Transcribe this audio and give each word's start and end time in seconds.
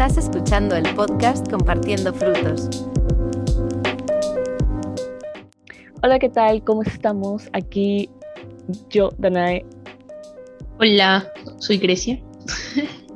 Estás 0.00 0.16
escuchando 0.16 0.76
el 0.76 0.84
podcast 0.94 1.50
Compartiendo 1.50 2.14
Frutos. 2.14 2.88
Hola, 6.04 6.20
¿qué 6.20 6.28
tal? 6.28 6.62
¿Cómo 6.62 6.84
estamos? 6.84 7.48
Aquí 7.52 8.08
yo, 8.90 9.10
Danae. 9.18 9.66
Hola, 10.78 11.26
soy 11.58 11.78
Grecia. 11.78 12.22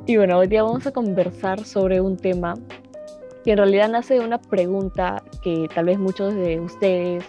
Y 0.07 0.17
bueno, 0.17 0.37
hoy 0.37 0.47
día 0.47 0.63
vamos 0.63 0.85
a 0.85 0.91
conversar 0.91 1.63
sobre 1.63 2.01
un 2.01 2.17
tema 2.17 2.55
que 3.45 3.51
en 3.51 3.59
realidad 3.59 3.87
nace 3.87 4.15
de 4.15 4.19
una 4.19 4.41
pregunta 4.41 5.23
que 5.41 5.69
tal 5.73 5.85
vez 5.85 5.97
muchos 5.97 6.35
de 6.35 6.59
ustedes 6.59 7.23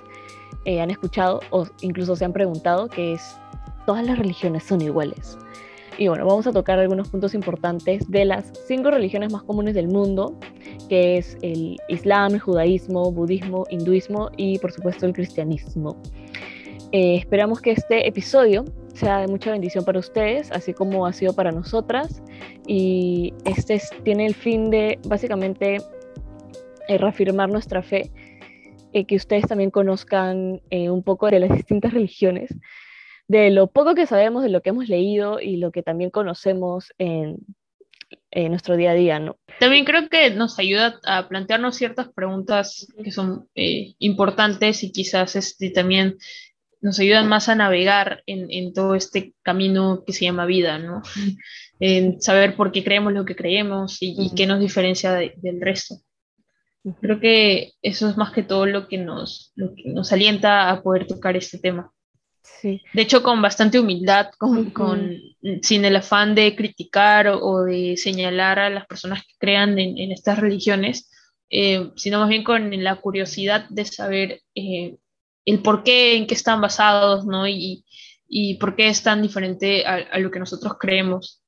eh, 0.64 0.80
han 0.80 0.90
escuchado 0.90 1.38
o 1.50 1.64
incluso 1.80 2.16
se 2.16 2.24
han 2.24 2.32
preguntado, 2.32 2.88
que 2.88 3.12
es, 3.12 3.36
¿todas 3.86 4.04
las 4.04 4.18
religiones 4.18 4.64
son 4.64 4.80
iguales? 4.80 5.38
Y 5.96 6.08
bueno, 6.08 6.26
vamos 6.26 6.46
a 6.46 6.52
tocar 6.52 6.78
algunos 6.80 7.08
puntos 7.08 7.34
importantes 7.34 8.10
de 8.10 8.24
las 8.24 8.52
cinco 8.66 8.90
religiones 8.90 9.32
más 9.32 9.44
comunes 9.44 9.74
del 9.74 9.86
mundo, 9.86 10.36
que 10.88 11.18
es 11.18 11.38
el 11.42 11.76
Islam, 11.88 12.34
el 12.34 12.40
judaísmo, 12.40 13.12
budismo, 13.12 13.64
hinduismo 13.70 14.30
y 14.36 14.58
por 14.58 14.72
supuesto 14.72 15.06
el 15.06 15.12
cristianismo. 15.12 15.96
Eh, 16.90 17.16
esperamos 17.16 17.60
que 17.60 17.70
este 17.70 18.08
episodio 18.08 18.64
sea 18.92 19.18
de 19.18 19.28
mucha 19.28 19.52
bendición 19.52 19.84
para 19.84 20.00
ustedes, 20.00 20.50
así 20.50 20.72
como 20.72 21.06
ha 21.06 21.12
sido 21.12 21.32
para 21.32 21.52
nosotras. 21.52 22.22
Y 22.66 23.32
este 23.44 23.80
tiene 24.02 24.26
el 24.26 24.34
fin 24.34 24.70
de 24.70 24.98
básicamente 25.06 25.76
eh, 26.88 26.98
reafirmar 26.98 27.50
nuestra 27.50 27.82
fe, 27.82 28.10
eh, 28.92 29.04
que 29.04 29.14
ustedes 29.14 29.46
también 29.46 29.70
conozcan 29.70 30.60
un 30.70 31.02
poco 31.04 31.30
de 31.30 31.38
las 31.38 31.50
distintas 31.50 31.92
religiones 31.92 32.52
de 33.28 33.50
lo 33.50 33.68
poco 33.68 33.94
que 33.94 34.06
sabemos, 34.06 34.42
de 34.42 34.50
lo 34.50 34.60
que 34.60 34.70
hemos 34.70 34.88
leído 34.88 35.40
y 35.40 35.56
lo 35.56 35.72
que 35.72 35.82
también 35.82 36.10
conocemos 36.10 36.92
en, 36.98 37.38
nuestro 38.32 38.76
día 38.76 38.90
a 38.90 38.94
día, 38.94 39.18
¿no? 39.20 39.36
También 39.60 39.84
creo 39.84 40.08
que 40.08 40.30
nos 40.30 40.58
ayuda 40.58 40.98
a 41.04 41.28
plantearnos 41.28 41.76
ciertas 41.76 42.08
preguntas 42.12 42.86
que 43.02 43.12
son 43.12 43.48
eh, 43.54 43.94
importantes 43.98 44.82
y 44.82 44.90
quizás 44.90 45.36
este, 45.36 45.70
también 45.70 46.16
nos 46.84 46.98
ayudan 46.98 47.28
más 47.28 47.48
a 47.48 47.54
navegar 47.54 48.22
en, 48.26 48.74
todo 48.74 48.94
este 48.94 49.34
camino 49.42 50.04
que 50.06 50.12
se 50.12 50.26
llama 50.26 50.44
vida, 50.46 50.78
¿no? 50.78 51.02
En 51.80 52.20
saber 52.20 52.56
por 52.56 52.70
qué 52.70 52.84
creemos 52.84 53.12
lo 53.12 53.24
que 53.24 53.34
creemos 53.34 53.98
y, 54.00 54.32
qué 54.36 54.46
nos 54.46 54.60
diferencia 54.60 55.12
del 55.12 55.60
resto. 55.60 55.96
Creo 57.00 57.18
que 57.18 57.72
eso 57.82 58.08
es 58.08 58.16
más 58.16 58.32
que 58.32 58.42
todo 58.42 58.66
lo 58.66 58.86
que 58.86 58.98
nos, 58.98 59.52
lo 59.56 59.74
que 59.74 59.88
nos 59.88 60.12
alienta 60.12 60.70
a 60.70 60.82
poder 60.82 61.06
tocar 61.06 61.36
este 61.36 61.58
tema. 61.58 61.90
De 62.62 63.02
hecho, 63.02 63.22
con 63.22 63.40
bastante 63.42 63.78
humildad, 63.78 64.30
con, 64.38 64.72
sin 65.62 65.84
el 65.84 65.96
afán 65.96 66.34
de 66.34 66.54
criticar 66.54 67.28
o, 67.28 67.64
de 67.64 67.96
señalar 67.96 68.58
a 68.58 68.70
las 68.70 68.86
personas 68.86 69.22
que 69.22 69.34
crean 69.38 69.78
en, 69.78 70.12
estas 70.12 70.38
religiones, 70.38 71.10
eh, 71.50 71.90
sino 71.96 72.20
más 72.20 72.28
bien 72.28 72.44
con 72.44 72.82
la 72.82 72.96
curiosidad 72.96 73.66
de 73.68 73.84
saber 73.84 74.40
eh, 74.54 74.96
el 75.44 75.60
por 75.60 75.84
qué, 75.84 76.16
en 76.16 76.26
qué 76.26 76.34
están 76.34 76.60
basados, 76.60 77.26
¿no? 77.26 77.46
Y, 77.48 77.84
y 78.28 78.54
por 78.54 78.76
qué 78.76 78.88
es 78.88 79.02
tan 79.02 79.22
diferente 79.22 79.86
a, 79.86 80.18
lo 80.18 80.30
que 80.30 80.38
nosotros 80.38 80.74
creemos. 80.78 81.42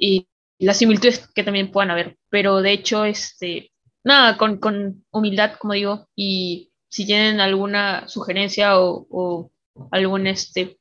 Y 0.00 0.26
las 0.58 0.78
similitudes 0.78 1.28
que 1.34 1.44
también 1.44 1.70
puedan 1.70 1.90
haber. 1.90 2.16
Pero 2.30 2.62
de 2.62 2.72
hecho, 2.72 3.04
este, 3.04 3.70
nada, 4.02 4.36
con, 4.36 4.58
con 4.58 5.04
humildad, 5.10 5.54
como 5.58 5.74
digo, 5.74 6.08
y 6.16 6.72
si 6.88 7.06
tienen 7.06 7.40
alguna 7.40 8.08
sugerencia 8.08 8.80
o 8.80 9.50
alguna 9.90 10.30
este, 10.30 10.78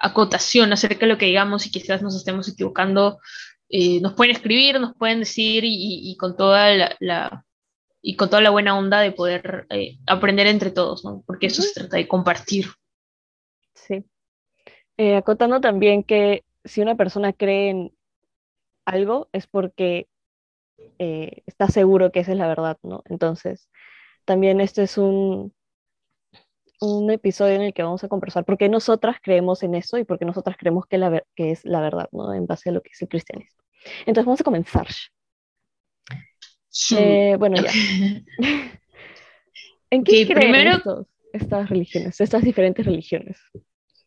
acotación 0.00 0.72
acerca 0.72 1.00
de 1.00 1.12
lo 1.12 1.18
que 1.18 1.26
digamos 1.26 1.66
y 1.66 1.70
quizás 1.70 2.02
nos 2.02 2.16
estemos 2.16 2.48
equivocando, 2.48 3.20
eh, 3.68 4.00
nos 4.00 4.14
pueden 4.14 4.34
escribir, 4.34 4.80
nos 4.80 4.96
pueden 4.96 5.20
decir 5.20 5.62
y, 5.64 6.16
con 6.16 6.36
toda 6.36 6.96
la, 6.98 7.44
y 8.02 8.16
con 8.16 8.30
toda 8.30 8.42
la 8.42 8.50
buena 8.50 8.76
onda 8.76 9.00
de 9.00 9.12
poder 9.12 9.66
eh, 9.70 9.98
aprender 10.06 10.46
entre 10.46 10.70
todos, 10.70 11.04
¿no? 11.04 11.22
Porque 11.26 11.46
eso 11.46 11.62
se 11.62 11.74
trata 11.74 11.98
de 11.98 12.08
compartir. 12.08 12.66
Sí. 13.74 14.04
Eh, 14.96 15.16
acotando 15.16 15.60
también 15.60 16.02
que 16.02 16.44
si 16.64 16.80
una 16.80 16.96
persona 16.96 17.32
cree 17.32 17.70
en 17.70 17.92
algo 18.86 19.28
es 19.32 19.46
porque 19.46 20.08
está 20.98 21.68
seguro 21.68 22.10
que 22.12 22.20
esa 22.20 22.32
es 22.32 22.38
la 22.38 22.48
verdad, 22.48 22.78
¿no? 22.82 23.02
Entonces, 23.06 23.70
también 24.24 24.60
esto 24.60 24.82
es 24.82 24.98
un, 24.98 25.54
un 26.80 27.10
episodio 27.10 27.54
en 27.54 27.62
el 27.62 27.74
que 27.74 27.82
vamos 27.82 28.02
a 28.04 28.08
conversar 28.08 28.44
por 28.44 28.56
qué 28.58 28.68
nosotras 28.68 29.16
creemos 29.22 29.62
en 29.62 29.74
eso 29.74 29.98
y 29.98 30.04
por 30.04 30.18
qué 30.18 30.24
nosotras 30.24 30.56
creemos 30.58 30.86
que, 30.86 30.98
la, 30.98 31.22
que 31.36 31.50
es 31.52 31.64
la 31.64 31.80
verdad, 31.80 32.08
¿no? 32.12 32.32
En 32.32 32.46
base 32.46 32.70
a 32.70 32.72
lo 32.72 32.80
que 32.80 32.90
es 32.92 33.02
el 33.02 33.08
cristianismo. 33.08 33.62
Entonces 34.00 34.24
vamos 34.24 34.40
a 34.40 34.44
comenzar. 34.44 34.88
Eh, 36.96 37.36
bueno, 37.38 37.62
ya. 37.62 37.70
¿En 39.90 40.04
qué 40.04 40.26
creen 40.26 40.52
primero... 40.52 41.06
estas 41.32 41.68
religiones, 41.68 42.20
estas 42.20 42.42
diferentes 42.42 42.86
religiones? 42.86 43.38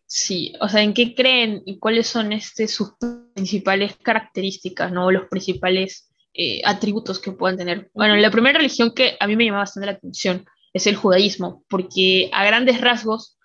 Sí, 0.06 0.54
o 0.62 0.70
sea, 0.70 0.82
¿en 0.82 0.94
qué 0.94 1.16
creen 1.16 1.62
y 1.66 1.80
cuáles 1.80 2.08
son 2.08 2.34
este, 2.34 2.68
sus 2.68 2.94
principales 3.34 3.96
características, 3.98 4.92
¿no? 4.92 5.12
Los 5.12 5.28
principales 5.28 6.10
eh, 6.34 6.62
atributos 6.66 7.20
que 7.20 7.32
puedan 7.32 7.58
tener. 7.58 7.92
Bueno, 7.94 8.16
la 8.16 8.32
primera 8.32 8.58
religión 8.58 8.94
que 8.94 9.18
a 9.20 9.28
mí 9.28 9.36
me 9.36 9.46
llama 9.46 9.60
bastante 9.60 9.88
la 9.88 9.94
atención 9.94 10.46
es 10.74 10.88
el 10.88 10.96
judaísmo, 10.96 11.64
porque 11.70 12.30
a 12.34 12.46
grandes 12.46 12.82
rasgos 12.82 13.38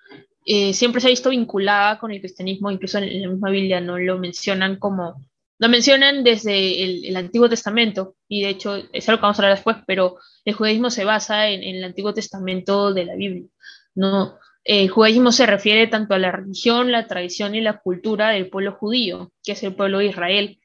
eh, 0.46 0.72
siempre 0.72 1.00
se 1.00 1.08
ha 1.08 1.10
visto 1.10 1.30
vinculada 1.30 1.98
con 1.98 2.10
el 2.10 2.20
cristianismo, 2.20 2.70
incluso 2.70 2.98
en 2.98 3.22
la 3.22 3.28
misma 3.28 3.50
Biblia 3.50 3.80
no 3.80 3.98
lo 3.98 4.18
mencionan 4.18 4.78
como, 4.78 5.22
lo 5.58 5.68
mencionan 5.68 6.24
desde 6.24 6.82
el, 7.08 7.16
Antiguo 7.16 7.48
Testamento, 7.50 8.14
y 8.28 8.42
de 8.42 8.48
hecho 8.48 8.76
es 8.92 9.08
algo 9.08 9.20
que 9.20 9.22
vamos 9.22 9.38
a 9.38 9.42
hablar 9.42 9.56
después, 9.58 9.76
pero 9.86 10.16
el 10.46 10.54
judaísmo 10.54 10.88
se 10.88 11.04
basa 11.04 11.48
en, 11.48 11.62
el 11.62 11.84
Antiguo 11.84 12.14
Testamento 12.14 12.94
de 12.94 13.04
la 13.04 13.14
Biblia, 13.14 13.46
¿no? 13.94 14.38
El 14.64 14.88
judaísmo 14.88 15.32
se 15.32 15.46
refiere 15.46 15.86
tanto 15.86 16.14
a 16.14 16.18
la 16.18 16.32
religión, 16.32 16.92
la 16.92 17.06
tradición 17.06 17.54
y 17.54 17.60
la 17.60 17.78
cultura 17.78 18.30
del 18.30 18.48
pueblo 18.48 18.72
judío, 18.72 19.32
que 19.42 19.52
es 19.52 19.62
el 19.62 19.74
pueblo 19.74 19.98
de 19.98 20.06
Israel, 20.06 20.60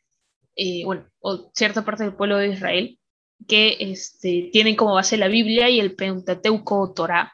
eh, 0.56 0.84
bueno, 0.86 1.10
o 1.20 1.52
cierta 1.54 1.84
parte 1.84 2.04
del 2.04 2.16
pueblo 2.16 2.38
de 2.38 2.50
Israel, 2.50 3.00
que 3.48 3.78
este, 3.80 4.50
tienen 4.52 4.76
como 4.76 4.96
base 4.96 5.18
la 5.18 5.28
Biblia 5.28 5.70
y 5.70 5.80
el 5.80 5.96
Pentateuco 5.96 6.94
Torah, 6.94 7.34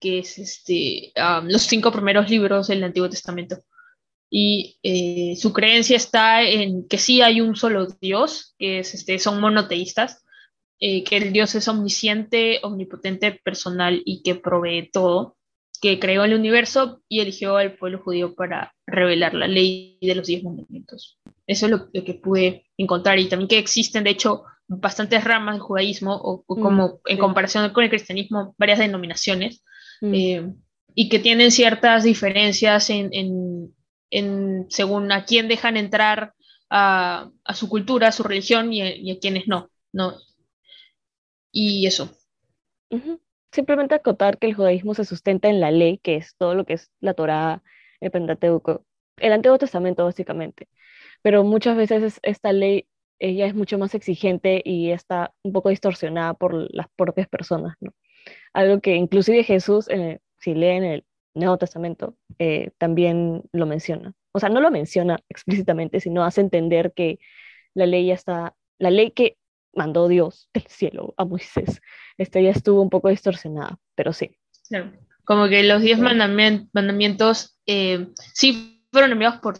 que 0.00 0.20
es 0.20 0.38
este, 0.38 1.12
los 1.44 1.62
cinco 1.62 1.92
primeros 1.92 2.28
libros 2.30 2.68
del 2.68 2.84
Antiguo 2.84 3.08
Testamento. 3.08 3.58
Y 4.28 4.78
eh, 4.82 5.36
su 5.36 5.52
creencia 5.52 5.96
está 5.96 6.42
en 6.42 6.88
que 6.88 6.98
sí 6.98 7.22
hay 7.22 7.40
un 7.40 7.56
solo 7.56 7.86
Dios, 8.00 8.54
que 8.58 8.80
es, 8.80 8.94
este, 8.94 9.18
son 9.18 9.40
monoteístas, 9.40 10.24
eh, 10.80 11.04
que 11.04 11.16
el 11.16 11.32
Dios 11.32 11.54
es 11.54 11.68
omnisciente, 11.68 12.60
omnipotente, 12.62 13.32
personal 13.32 14.02
y 14.04 14.22
que 14.22 14.34
provee 14.34 14.90
todo, 14.92 15.36
que 15.80 15.98
creó 15.98 16.24
el 16.24 16.34
universo 16.34 17.02
y 17.08 17.20
eligió 17.20 17.56
al 17.56 17.76
pueblo 17.76 18.00
judío 18.02 18.34
para 18.34 18.74
revelar 18.86 19.34
la 19.34 19.46
ley 19.46 19.98
de 20.00 20.14
los 20.14 20.26
diez 20.26 20.42
mandamientos. 20.42 21.18
Eso 21.46 21.66
es 21.66 21.72
lo, 21.72 21.88
lo 21.92 22.04
que 22.04 22.14
pude 22.14 22.66
encontrar 22.76 23.18
y 23.18 23.28
también 23.28 23.48
que 23.48 23.58
existen, 23.58 24.04
de 24.04 24.10
hecho, 24.10 24.44
bastantes 24.68 25.24
ramas 25.24 25.56
del 25.56 25.62
judaísmo, 25.62 26.14
o, 26.14 26.44
mm, 26.48 26.60
como 26.60 27.00
en 27.06 27.18
comparación 27.18 27.70
con 27.72 27.84
el 27.84 27.90
cristianismo, 27.90 28.54
varias 28.58 28.78
denominaciones, 28.78 29.62
mm. 30.00 30.14
eh, 30.14 30.52
y 30.94 31.08
que 31.08 31.18
tienen 31.18 31.50
ciertas 31.50 32.04
diferencias 32.04 32.90
en, 32.90 33.10
en, 34.10 34.66
según 34.70 35.12
a 35.12 35.24
quién 35.24 35.48
dejan 35.48 35.76
entrar 35.76 36.32
a, 36.70 37.30
a 37.44 37.54
su 37.54 37.68
cultura, 37.68 38.08
a 38.08 38.12
su 38.12 38.22
religión, 38.22 38.72
y 38.72 39.10
a, 39.10 39.18
quienes 39.18 39.46
no, 39.46 39.70
no. 39.92 40.14
Y 41.52 41.86
eso. 41.86 42.16
Simplemente 43.52 43.94
acotar 43.94 44.38
que 44.38 44.46
el 44.46 44.54
judaísmo 44.54 44.94
se 44.94 45.04
sustenta 45.04 45.48
en 45.48 45.60
la 45.60 45.70
ley, 45.70 45.98
que 45.98 46.16
es 46.16 46.34
todo 46.36 46.54
lo 46.54 46.64
que 46.64 46.74
es 46.74 46.90
la 47.00 47.14
Torá, 47.14 47.62
el 48.00 48.10
Pentateuco, 48.10 48.84
el 49.16 49.32
Antiguo 49.32 49.58
Testamento 49.58 50.04
básicamente. 50.04 50.68
Pero 51.22 51.44
muchas 51.44 51.76
veces 51.76 52.20
esta 52.22 52.52
ley 52.52 52.86
ella 53.18 53.46
es 53.46 53.54
mucho 53.54 53.78
más 53.78 53.94
exigente 53.94 54.62
y 54.64 54.90
está 54.90 55.34
un 55.42 55.52
poco 55.52 55.70
distorsionada 55.70 56.34
por 56.34 56.54
las 56.74 56.86
propias 56.96 57.28
personas, 57.28 57.74
¿no? 57.80 57.92
Algo 58.52 58.80
que 58.80 58.94
inclusive 58.96 59.44
Jesús, 59.44 59.88
eh, 59.88 60.20
si 60.38 60.54
leen 60.54 60.84
el 60.84 61.04
Nuevo 61.34 61.58
Testamento, 61.58 62.16
eh, 62.38 62.70
también 62.78 63.42
lo 63.52 63.66
menciona. 63.66 64.14
O 64.32 64.40
sea, 64.40 64.48
no 64.48 64.60
lo 64.60 64.70
menciona 64.70 65.18
explícitamente, 65.28 66.00
sino 66.00 66.24
hace 66.24 66.40
entender 66.40 66.92
que 66.94 67.18
la 67.74 67.86
ley 67.86 68.06
ya 68.06 68.14
está, 68.14 68.54
la 68.78 68.90
ley 68.90 69.10
que 69.10 69.36
mandó 69.74 70.08
Dios 70.08 70.48
del 70.54 70.66
cielo 70.68 71.14
a 71.16 71.24
Moisés, 71.24 71.80
esta 72.16 72.40
ya 72.40 72.50
estuvo 72.50 72.80
un 72.80 72.90
poco 72.90 73.10
distorsionada, 73.10 73.78
pero 73.94 74.12
sí. 74.12 74.36
Como 75.24 75.48
que 75.48 75.62
los 75.64 75.82
diez 75.82 75.98
mandamientos 75.98 77.58
eh, 77.66 78.08
sí 78.32 78.86
fueron 78.90 79.12
enviados 79.12 79.40
por 79.40 79.58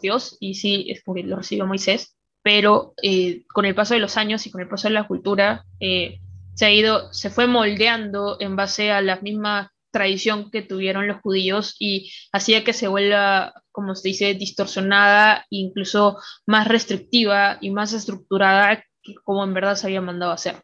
Dios 0.00 0.36
y 0.40 0.54
sí 0.54 0.86
es 0.88 1.02
porque 1.04 1.22
lo 1.22 1.36
recibió 1.36 1.66
Moisés, 1.66 2.15
pero 2.46 2.94
eh, 3.02 3.42
con 3.52 3.64
el 3.64 3.74
paso 3.74 3.94
de 3.94 3.98
los 3.98 4.16
años 4.16 4.46
y 4.46 4.52
con 4.52 4.60
el 4.60 4.68
paso 4.68 4.86
de 4.86 4.94
la 4.94 5.08
cultura 5.08 5.64
eh, 5.80 6.20
se 6.54 6.66
ha 6.66 6.70
ido, 6.70 7.12
se 7.12 7.28
fue 7.28 7.48
moldeando 7.48 8.36
en 8.38 8.54
base 8.54 8.92
a 8.92 9.02
las 9.02 9.20
mismas 9.20 9.70
tradición 9.90 10.52
que 10.52 10.62
tuvieron 10.62 11.08
los 11.08 11.20
judíos 11.22 11.74
y 11.80 12.12
hacía 12.30 12.62
que 12.62 12.72
se 12.72 12.86
vuelva, 12.86 13.52
como 13.72 13.96
se 13.96 14.10
dice, 14.10 14.34
distorsionada, 14.34 15.44
incluso 15.50 16.18
más 16.46 16.68
restrictiva 16.68 17.58
y 17.60 17.70
más 17.70 17.92
estructurada 17.92 18.84
que 19.02 19.16
como 19.24 19.42
en 19.42 19.52
verdad 19.52 19.74
se 19.74 19.88
había 19.88 20.00
mandado 20.00 20.30
a 20.30 20.36
hacer. 20.36 20.62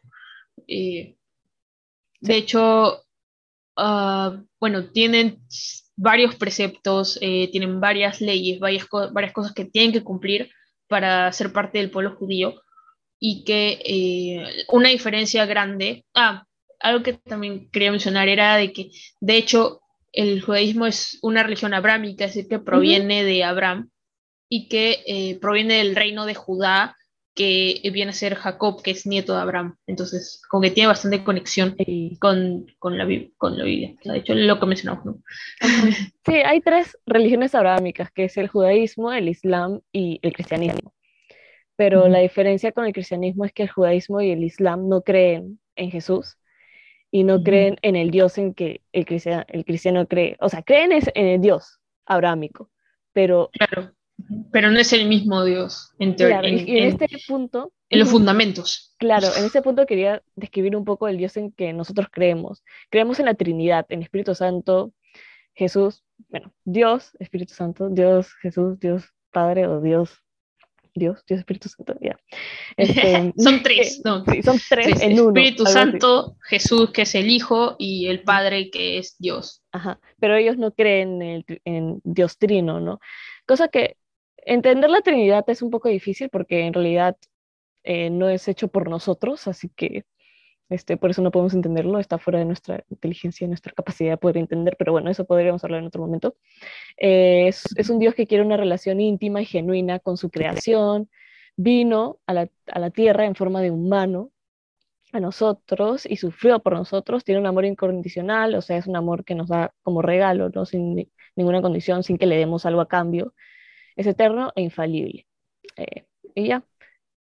Eh, 0.69 1.17
de 2.21 2.37
hecho, 2.37 3.03
ah, 3.75 4.41
bueno, 4.57 4.85
tienen 4.85 5.41
varios 5.97 6.35
preceptos, 6.35 7.19
eh, 7.19 7.49
tienen 7.51 7.81
varias 7.81 8.21
leyes, 8.21 8.61
varias, 8.61 8.87
varias 9.11 9.33
cosas 9.33 9.51
que 9.51 9.65
tienen 9.65 9.91
que 9.91 10.05
cumplir 10.05 10.49
para 10.93 11.31
ser 11.31 11.51
parte 11.51 11.79
del 11.79 11.89
pueblo 11.89 12.15
judío 12.15 12.61
y 13.19 13.43
que 13.45 13.81
eh, 13.83 14.63
una 14.67 14.89
diferencia 14.89 15.47
grande, 15.47 16.05
ah, 16.13 16.45
algo 16.79 17.01
que 17.01 17.13
también 17.13 17.67
quería 17.71 17.89
mencionar 17.89 18.27
era 18.27 18.57
de 18.57 18.71
que, 18.71 18.91
de 19.19 19.37
hecho, 19.37 19.81
el 20.11 20.39
judaísmo 20.43 20.85
es 20.85 21.17
una 21.23 21.41
religión 21.41 21.73
abrámica, 21.73 22.25
es 22.25 22.35
decir, 22.35 22.47
que 22.47 22.59
proviene 22.59 23.23
de 23.23 23.43
Abraham 23.43 23.89
y 24.47 24.67
que 24.67 25.03
eh, 25.07 25.39
proviene 25.41 25.77
del 25.79 25.95
reino 25.95 26.27
de 26.27 26.35
Judá, 26.35 26.95
que 27.35 27.81
viene 27.91 28.11
a 28.11 28.13
ser 28.13 28.35
Jacob, 28.35 28.81
que 28.83 28.91
es 28.91 29.07
nieto 29.07 29.33
de 29.33 29.41
Abraham. 29.41 29.77
Entonces, 29.87 30.41
como 30.49 30.61
que 30.61 30.71
tiene 30.71 30.87
bastante 30.87 31.23
conexión 31.23 31.75
con, 32.19 32.67
con, 32.77 32.97
la, 32.97 33.07
con 33.37 33.57
la 33.57 33.63
Biblia. 33.63 33.95
de 34.03 34.17
hecho, 34.17 34.35
lo 34.35 34.59
que 34.59 34.65
mencionamos. 34.65 35.05
¿no? 35.05 35.17
Sí, 36.25 36.35
hay 36.35 36.61
tres 36.61 36.97
religiones 37.05 37.55
abrámicas, 37.55 38.11
que 38.11 38.25
es 38.25 38.37
el 38.37 38.47
judaísmo, 38.47 39.11
el 39.11 39.29
islam 39.29 39.81
y 39.91 40.19
el 40.21 40.33
cristianismo. 40.33 40.93
Pero 41.75 42.07
la 42.07 42.19
diferencia 42.19 42.71
con 42.71 42.85
el 42.85 42.93
cristianismo 42.93 43.45
es 43.45 43.51
que 43.51 43.63
el 43.63 43.69
judaísmo 43.69 44.21
y 44.21 44.31
el 44.31 44.43
islam 44.43 44.87
no 44.87 45.01
creen 45.01 45.59
en 45.75 45.89
Jesús 45.89 46.37
y 47.09 47.23
no 47.23 47.43
creen 47.43 47.77
en 47.81 47.95
el 47.95 48.11
Dios 48.11 48.37
en 48.37 48.53
que 48.53 48.81
el 48.91 49.05
cristiano, 49.05 49.43
el 49.47 49.65
cristiano 49.65 50.07
cree. 50.07 50.37
O 50.39 50.49
sea, 50.49 50.61
creen 50.61 50.91
en 50.91 51.25
el 51.25 51.41
Dios 51.41 51.79
abrámico, 52.05 52.69
pero... 53.11 53.49
Claro 53.53 53.91
pero 54.51 54.71
no 54.71 54.79
es 54.79 54.93
el 54.93 55.07
mismo 55.07 55.43
Dios 55.43 55.91
en 55.99 56.15
teoría. 56.15 56.47
y 56.47 56.77
en, 56.77 56.83
este 56.85 57.07
punto... 57.27 57.73
En 57.89 57.99
los 57.99 58.09
fundamentos. 58.09 58.95
Claro, 58.97 59.27
en 59.37 59.45
este 59.45 59.61
punto 59.61 59.85
quería 59.85 60.23
describir 60.35 60.75
un 60.75 60.85
poco 60.85 61.07
el 61.07 61.17
Dios 61.17 61.37
en 61.37 61.51
que 61.51 61.73
nosotros 61.73 62.07
creemos. 62.11 62.63
Creemos 62.89 63.19
en 63.19 63.25
la 63.25 63.35
Trinidad, 63.35 63.85
en 63.89 64.01
Espíritu 64.01 64.33
Santo, 64.33 64.93
Jesús, 65.53 66.03
bueno, 66.29 66.51
Dios, 66.63 67.11
Espíritu 67.19 67.53
Santo, 67.53 67.89
Dios, 67.89 68.33
Jesús, 68.41 68.79
Dios 68.79 69.03
Padre 69.31 69.67
o 69.67 69.81
Dios, 69.81 70.23
Dios, 70.95 71.23
Dios, 71.27 71.39
Espíritu 71.39 71.69
Santo, 71.69 71.95
ya. 72.01 72.17
Este, 72.77 73.33
son 73.37 73.61
tres, 73.61 74.01
no. 74.03 74.23
Sí, 74.25 74.41
son 74.41 74.59
tres 74.69 75.01
en 75.01 75.19
uno. 75.19 75.29
Espíritu 75.29 75.65
Santo, 75.65 76.37
Jesús, 76.49 76.91
que 76.91 77.03
es 77.03 77.15
el 77.15 77.29
Hijo, 77.29 77.75
y 77.77 78.07
el 78.07 78.23
Padre, 78.23 78.69
que 78.69 78.97
es 78.97 79.15
Dios. 79.19 79.63
Ajá, 79.71 79.99
pero 80.19 80.35
ellos 80.35 80.57
no 80.57 80.71
creen 80.71 81.21
en, 81.21 81.45
en 81.65 82.01
Dios 82.03 82.37
Trino, 82.37 82.79
¿no? 82.79 82.99
Cosa 83.45 83.67
que 83.67 83.97
Entender 84.45 84.89
la 84.89 85.01
Trinidad 85.01 85.43
es 85.47 85.61
un 85.61 85.69
poco 85.69 85.89
difícil 85.89 86.29
porque 86.29 86.65
en 86.65 86.73
realidad 86.73 87.17
eh, 87.83 88.09
no 88.09 88.29
es 88.29 88.47
hecho 88.47 88.67
por 88.67 88.89
nosotros, 88.89 89.47
así 89.47 89.69
que 89.69 90.05
este, 90.69 90.97
por 90.97 91.11
eso 91.11 91.21
no 91.21 91.31
podemos 91.31 91.53
entenderlo, 91.53 91.99
está 91.99 92.17
fuera 92.17 92.39
de 92.39 92.45
nuestra 92.45 92.83
inteligencia, 92.89 93.47
nuestra 93.47 93.73
capacidad 93.73 94.11
de 94.11 94.17
poder 94.17 94.37
entender, 94.37 94.75
pero 94.77 94.91
bueno, 94.91 95.09
eso 95.11 95.25
podríamos 95.25 95.63
hablar 95.63 95.81
en 95.81 95.87
otro 95.87 96.01
momento. 96.01 96.35
Eh, 96.97 97.47
es, 97.47 97.65
es, 97.75 97.89
un 97.89 97.99
Dios 97.99 98.15
que 98.15 98.25
quiere 98.25 98.43
una 98.43 98.57
relación 98.57 98.99
íntima 98.99 99.41
y 99.41 99.45
genuina 99.45 99.99
con 99.99 100.17
su 100.17 100.29
creación, 100.29 101.09
vino 101.55 102.19
a 102.25 102.33
la, 102.33 102.49
a 102.67 102.79
la 102.79 102.89
tierra 102.89 103.25
en 103.25 103.35
forma 103.35 103.61
de 103.61 103.71
humano 103.71 104.31
a 105.11 105.19
nosotros 105.19 106.07
y 106.07 106.15
sufrió 106.17 106.59
por 106.59 106.73
nosotros, 106.73 107.23
tiene 107.23 107.39
un 107.39 107.45
amor 107.45 107.65
incondicional, 107.65 108.55
o 108.55 108.61
sea, 108.61 108.77
es 108.77 108.87
un 108.87 108.95
amor 108.95 109.25
que 109.25 109.35
nos 109.35 109.49
da 109.49 109.73
como 109.83 110.01
regalo, 110.01 110.49
¿no? 110.49 110.65
sin 110.65 111.07
ninguna 111.35 111.61
condición, 111.61 112.01
sin 112.03 112.17
que 112.17 112.25
le 112.25 112.37
demos 112.37 112.65
algo 112.65 112.81
a 112.81 112.87
cambio 112.87 113.33
es 113.95 114.07
eterno 114.07 114.51
e 114.55 114.61
infalible. 114.61 115.27
Eh, 115.77 116.05
y 116.35 116.47
ya, 116.47 116.63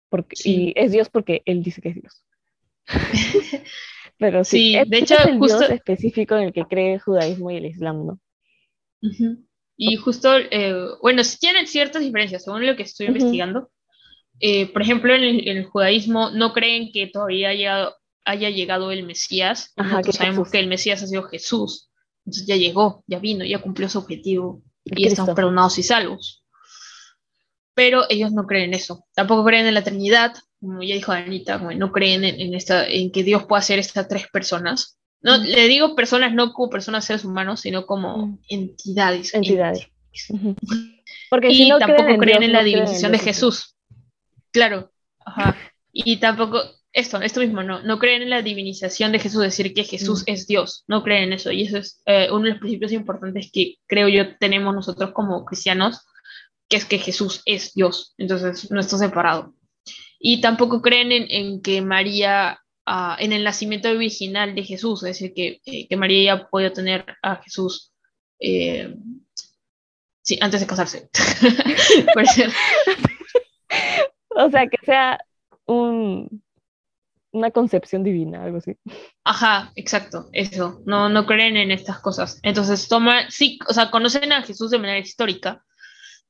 porque, 0.09 0.35
y 0.43 0.73
es 0.75 0.91
Dios 0.91 1.09
porque 1.09 1.41
Él 1.45 1.63
dice 1.63 1.81
que 1.81 1.89
es 1.89 1.95
Dios. 1.95 2.23
Pero 4.17 4.43
sí, 4.43 4.77
de 4.85 4.97
hecho, 4.99 5.15
es 5.15 5.25
el 5.25 5.39
justo... 5.39 5.59
Dios 5.59 5.71
específico 5.71 6.35
en 6.35 6.43
el 6.43 6.53
que 6.53 6.65
cree 6.65 6.93
el 6.93 6.99
judaísmo 6.99 7.51
y 7.51 7.57
el 7.57 7.65
islam, 7.65 8.05
¿no? 8.05 8.19
Y 9.75 9.95
justo, 9.97 10.37
eh, 10.37 10.75
bueno, 11.01 11.23
sí 11.23 11.37
tienen 11.39 11.67
ciertas 11.67 12.01
diferencias, 12.03 12.43
según 12.43 12.65
lo 12.65 12.75
que 12.75 12.83
estoy 12.83 13.07
investigando. 13.07 13.69
Eh, 14.39 14.71
por 14.71 14.81
ejemplo, 14.81 15.13
en 15.13 15.23
el, 15.23 15.65
judaísmo 15.65 16.29
no 16.29 16.53
creen 16.53 16.91
que 16.93 17.07
todavía 17.07 17.49
haya, 17.49 17.89
haya 18.23 18.49
llegado 18.49 18.91
el 18.91 19.03
Mesías. 19.03 19.73
Nosotros 19.75 20.15
sabemos 20.15 20.51
que 20.51 20.59
el 20.59 20.67
Mesías 20.67 21.03
ha 21.03 21.07
sido 21.07 21.23
Jesús. 21.23 21.89
Entonces 22.25 22.45
ya 22.45 22.55
llegó, 22.55 23.03
ya 23.07 23.19
vino, 23.19 23.43
ya 23.43 23.61
cumplió 23.61 23.89
su 23.89 23.97
objetivo. 23.97 24.61
y 24.85 25.07
estamos 25.07 25.35
perdonados 25.35 25.77
y 25.79 25.83
salvos 25.83 26.42
pero 27.73 28.05
ellos 28.09 28.31
no 28.31 28.45
creen 28.45 28.65
en 28.65 28.73
eso. 28.75 29.05
Tampoco 29.13 29.45
creen 29.45 29.67
en 29.67 29.73
la 29.73 29.83
Trinidad, 29.83 30.33
como 30.59 30.83
ya 30.83 30.95
dijo 30.95 31.11
Anita, 31.11 31.57
no 31.57 31.91
creen 31.91 32.23
en, 32.23 32.53
esta, 32.53 32.87
en 32.87 33.11
que 33.11 33.23
Dios 33.23 33.45
pueda 33.45 33.61
ser 33.61 33.79
estas 33.79 34.07
tres 34.07 34.27
personas. 34.31 34.97
No, 35.21 35.37
Le 35.37 35.67
digo 35.67 35.95
personas 35.95 36.33
no 36.33 36.53
como 36.53 36.69
personas 36.69 37.05
seres 37.05 37.25
humanos, 37.25 37.61
sino 37.61 37.85
como 37.85 38.39
entidades. 38.49 39.33
Entidades. 39.33 39.87
Porque 41.29 41.49
y 41.49 41.69
tampoco 41.79 42.17
creen, 42.17 42.43
en, 42.43 42.51
la 42.51 42.63
divinización 42.63 43.11
de 43.11 43.19
Jesús. 43.19 43.75
Claro. 44.51 44.91
Ajá. 45.25 45.57
Y 45.91 46.17
tampoco, 46.17 46.61
esto, 46.91 47.19
esto 47.21 47.39
mismo, 47.39 47.63
no, 47.63 47.81
no 47.81 47.97
creen 47.97 48.21
en 48.21 48.29
la 48.29 48.41
divinización 48.41 49.11
de 49.11 49.19
Jesús, 49.19 49.41
decir 49.41 49.73
que 49.73 49.83
Jesús 49.83 50.23
es 50.27 50.45
Dios, 50.45 50.83
no 50.87 51.03
creen 51.03 51.23
en 51.23 51.33
eso. 51.33 51.51
Y 51.51 51.63
eso 51.63 51.77
es 51.77 52.01
eh, 52.05 52.27
uno 52.31 52.43
de 52.43 52.49
los 52.51 52.59
principios 52.59 52.91
importantes 52.91 53.49
que 53.51 53.75
creo 53.87 54.09
yo 54.09 54.37
tenemos 54.37 54.75
nosotros 54.75 55.11
como 55.11 55.43
cristianos, 55.45 56.05
que 56.69 56.77
es 56.77 56.85
que 56.85 56.99
Jesús 56.99 57.41
es 57.45 57.73
Dios, 57.73 58.13
entonces 58.17 58.71
no 58.71 58.79
está 58.79 58.97
separado. 58.97 59.53
Y 60.19 60.41
tampoco 60.41 60.81
creen 60.81 61.11
en, 61.11 61.61
que 61.61 61.81
María, 61.81 62.59
ah, 62.85 63.17
en 63.19 63.33
el 63.33 63.43
nacimiento 63.43 63.89
original 63.89 64.55
de 64.55 64.63
Jesús, 64.63 65.03
es 65.03 65.19
decir, 65.19 65.33
que, 65.33 65.61
eh, 65.65 65.87
que 65.87 65.97
María 65.97 66.35
ya 66.35 66.49
puede 66.49 66.71
tener 66.71 67.05
a 67.21 67.37
Jesús 67.37 67.93
eh, 68.39 68.95
sí, 70.21 70.37
antes 70.41 70.61
de 70.61 70.67
casarse. 70.67 71.09
o 74.29 74.49
sea, 74.49 74.67
que 74.67 74.77
sea 74.85 75.19
un, 75.65 76.43
una 77.31 77.51
concepción 77.51 78.03
divina, 78.03 78.43
algo 78.43 78.57
así. 78.57 78.77
Ajá, 79.23 79.71
exacto, 79.75 80.29
eso. 80.31 80.81
No, 80.85 81.09
no 81.09 81.25
creen 81.25 81.57
en 81.57 81.71
estas 81.71 81.99
cosas. 81.99 82.39
Entonces, 82.43 82.87
toma, 82.87 83.29
sí, 83.29 83.59
o 83.67 83.73
sea, 83.73 83.91
conocen 83.91 84.31
a 84.31 84.43
Jesús 84.43 84.71
de 84.71 84.79
manera 84.79 84.99
histórica, 84.99 85.63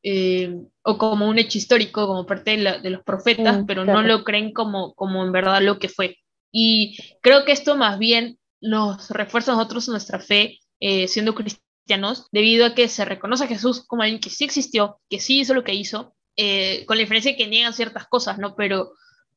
eh, 0.06 0.54
o 0.82 0.98
como 0.98 1.30
un 1.30 1.40
hecho 1.40 1.58
histórico, 1.58 2.06
como 2.06 2.26
parte 2.26 2.58
de, 2.58 2.90
los 2.90 3.04
profetas, 3.04 3.62
mm, 3.62 3.66
pero 3.66 3.86
no 3.86 4.02
lo 4.02 4.26
creen 4.26 4.52
como, 4.52 4.94
como 4.96 5.24
en 5.24 5.32
verdad 5.32 5.62
lo 5.62 5.80
que 5.80 5.88
fue. 5.88 6.18
Y 6.52 6.98
creo 7.22 7.46
que 7.46 7.54
esto 7.54 7.78
más 7.78 7.98
bien 7.98 8.38
nos 8.60 9.10
refuerza 9.10 9.54
a 9.54 9.56
nosotros 9.56 9.88
nuestra 9.88 10.20
fe 10.20 10.60
eh, 10.82 11.08
siendo 11.08 11.34
cristianos, 11.34 12.28
debido 12.34 12.66
a 12.66 12.76
que 12.76 12.90
se 12.90 13.06
reconoce 13.06 13.46
a 13.46 13.48
Jesús 13.48 13.86
como 13.88 14.04
alguien 14.04 14.20
que 14.20 14.30
sí 14.30 14.44
existió, 14.44 15.00
que 15.10 15.22
sí 15.22 15.40
hizo 15.40 15.54
lo 15.54 15.64
que 15.64 15.74
hizo, 15.74 16.14
eh, 16.36 16.84
con 16.86 16.98
la 16.98 17.02
diferencia 17.02 17.32
de 17.32 17.38
que 17.38 17.48
niegan 17.48 17.74
ciertas 17.74 18.06
cosas, 18.08 18.38
¿no? 18.40 18.56
Pero 18.58 18.92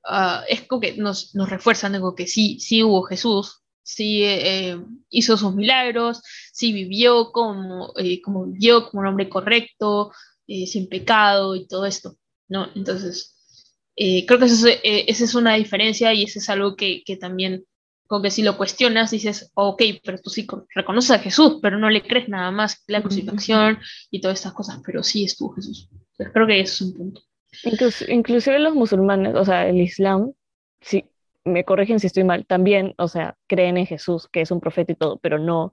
uh, 0.05 0.43
es 0.49 0.63
como 0.63 0.81
que 0.81 0.97
nos, 0.97 1.33
nos 1.37 1.49
refuerzan, 1.49 1.93
digo, 1.93 2.17
que 2.17 2.27
sí, 2.27 2.59
sí 2.59 2.83
hubo 2.83 3.05
Jesús, 3.05 3.63
sí 3.85 4.25
hizo 5.11 5.37
sus 5.37 5.55
milagros, 5.55 6.21
sí 6.53 6.73
vivió 6.73 7.31
como, 7.31 7.95
como 8.25 8.47
vivió 8.47 8.91
como 8.91 9.03
un 9.03 9.07
hombre 9.07 9.29
correcto, 9.29 10.11
eh, 10.47 10.67
sin 10.67 10.88
pecado 10.88 11.55
y 11.55 11.67
todo 11.67 11.87
esto, 11.87 12.17
¿no? 12.49 12.69
Entonces, 12.75 13.37
eh, 13.97 14.26
creo 14.26 14.38
que 14.38 14.45
eso, 14.45 14.69
eh, 14.69 15.05
esa 15.09 15.25
es 15.25 15.35
una 15.35 15.55
diferencia 15.55 16.12
y 16.12 16.25
eso 16.25 16.38
es 16.38 16.50
algo 16.50 16.76
que, 16.76 17.03
que, 17.05 17.17
también, 17.17 17.65
con 18.07 18.23
que 18.23 18.31
si 18.31 18.43
lo 18.43 18.57
cuestionas, 18.57 19.11
dices, 19.11 19.50
ok, 19.55 19.83
pero 20.05 20.19
tú 20.19 20.31
sí 20.31 20.47
reconoces 20.75 21.11
a 21.11 21.19
Jesús, 21.19 21.59
pero 21.62 21.79
no 21.79 21.91
le 21.91 22.03
crees 22.03 22.29
nada 22.29 22.50
más 22.50 22.85
la 22.87 23.03
crucifixión 23.03 23.79
y 24.11 24.21
todas 24.21 24.38
estas 24.38 24.53
cosas, 24.53 24.81
pero 24.85 25.03
sí 25.03 25.25
estuvo 25.25 25.55
Jesús. 25.55 25.88
Entonces, 25.91 26.33
creo 26.33 26.47
que 26.47 26.61
ese 26.61 26.73
es 26.73 26.81
un 26.83 26.95
punto. 26.95 27.21
inclusive 28.09 28.59
los 28.59 28.75
musulmanes, 28.75 29.35
o 29.35 29.45
sea, 29.45 29.67
el 29.67 29.81
Islam, 29.81 30.33
sí, 30.81 31.05
me 31.45 31.65
corrigen 31.65 32.00
si 32.00 32.09
estoy 32.09 32.25
mal, 32.25 32.45
también, 32.47 32.95
o 32.99 33.09
sea, 33.09 33.37
creen 33.47 33.79
en 33.79 33.87
Jesús, 33.87 34.29
que 34.31 34.43
es 34.43 34.50
un 34.50 34.61
profeta 34.61 34.93
y 34.93 34.97
todo, 34.97 35.19
pero 35.19 35.38
no 35.38 35.73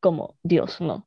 como 0.00 0.38
Dios, 0.42 0.80
no. 0.80 1.06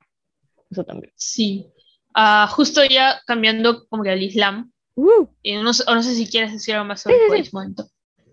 Eso 0.69 0.83
también. 0.83 1.11
Sí, 1.15 1.67
Ah, 2.13 2.47
justo 2.47 2.83
ya 2.83 3.21
cambiando 3.25 3.87
como 3.87 4.03
que 4.03 4.09
al 4.09 4.21
Islam. 4.21 4.71
Uh. 4.95 5.27
no, 5.63 5.73
sé 5.73 6.15
si 6.15 6.27
quieres 6.27 6.51
decir 6.51 6.75
algo 6.75 6.87
más 6.87 7.01
sobre 7.01 7.15
el 7.15 7.49
momento. 7.51 7.87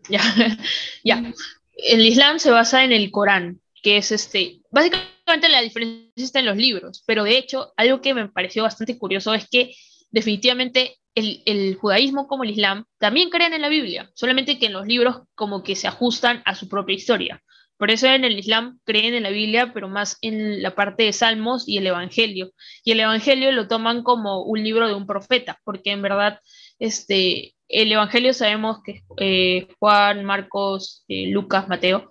Ya, 0.09 0.21
ya. 1.05 1.33
El 1.77 2.05
Islam 2.05 2.39
se 2.39 2.51
basa 2.51 2.83
en 2.85 2.93
el 2.93 3.11
Corán, 3.11 3.61
que 3.83 3.99
es 3.99 4.11
este. 4.11 4.61
Básicamente 4.71 5.49
la 5.49 5.63
diferencia 5.63 6.11
está 6.17 6.41
en 6.41 6.47
los 6.47 6.57
libros, 6.57 7.05
pero 7.07 7.25
de 7.25 7.39
hecho, 7.39 7.73
algo 7.77 8.01
que 8.01 8.15
me 8.15 8.29
pareció 8.29 8.65
bastante 8.65 8.99
curioso 8.99 9.35
es 9.35 9.49
que 9.49 9.75
definitivamente 10.11 10.97
el, 11.15 11.43
el, 11.47 11.77
judaísmo 11.77 12.27
como 12.27 12.45
el 12.45 12.51
Islam 12.51 12.85
también 12.99 13.31
creen 13.31 13.53
en 13.53 13.63
la 13.63 13.69
Biblia, 13.69 14.11
solamente 14.15 14.59
que 14.59 14.67
en 14.67 14.73
los 14.73 14.87
libros 14.87 15.23
como 15.35 15.63
que 15.63 15.77
se 15.77 15.87
ajustan 15.87 16.43
a 16.45 16.55
su 16.55 16.69
propia 16.69 16.97
historia. 16.97 17.43
Por 17.79 17.91
eso 17.91 18.09
en 18.09 18.25
el 18.25 18.39
Islam 18.39 18.81
creen 18.85 19.15
en 19.15 19.23
la 19.23 19.31
Biblia, 19.31 19.73
pero 19.73 19.89
más 19.89 20.19
en 20.21 20.63
la 20.63 20.75
parte 20.75 21.05
de 21.05 21.13
Salmos 21.13 21.69
y 21.69 21.79
el 21.79 21.87
Evangelio. 21.87 22.53
Y 22.85 22.93
el 22.93 23.01
Evangelio 23.01 23.53
lo 23.53 23.69
toman 23.69 24.03
como 24.03 24.43
un 24.43 24.63
libro 24.63 24.89
de 24.89 24.95
un 24.95 25.07
profeta, 25.07 25.61
porque 25.65 25.93
en 25.93 26.03
verdad 26.03 26.41
este, 26.79 27.55
el 27.69 27.93
Evangelio 27.93 28.33
sabemos 28.33 28.79
que 28.83 29.03
eh, 29.19 29.69
Juan, 29.79 30.25
Marcos, 30.25 31.05
eh, 31.09 31.29
Lucas, 31.29 31.69
Mateo, 31.69 32.11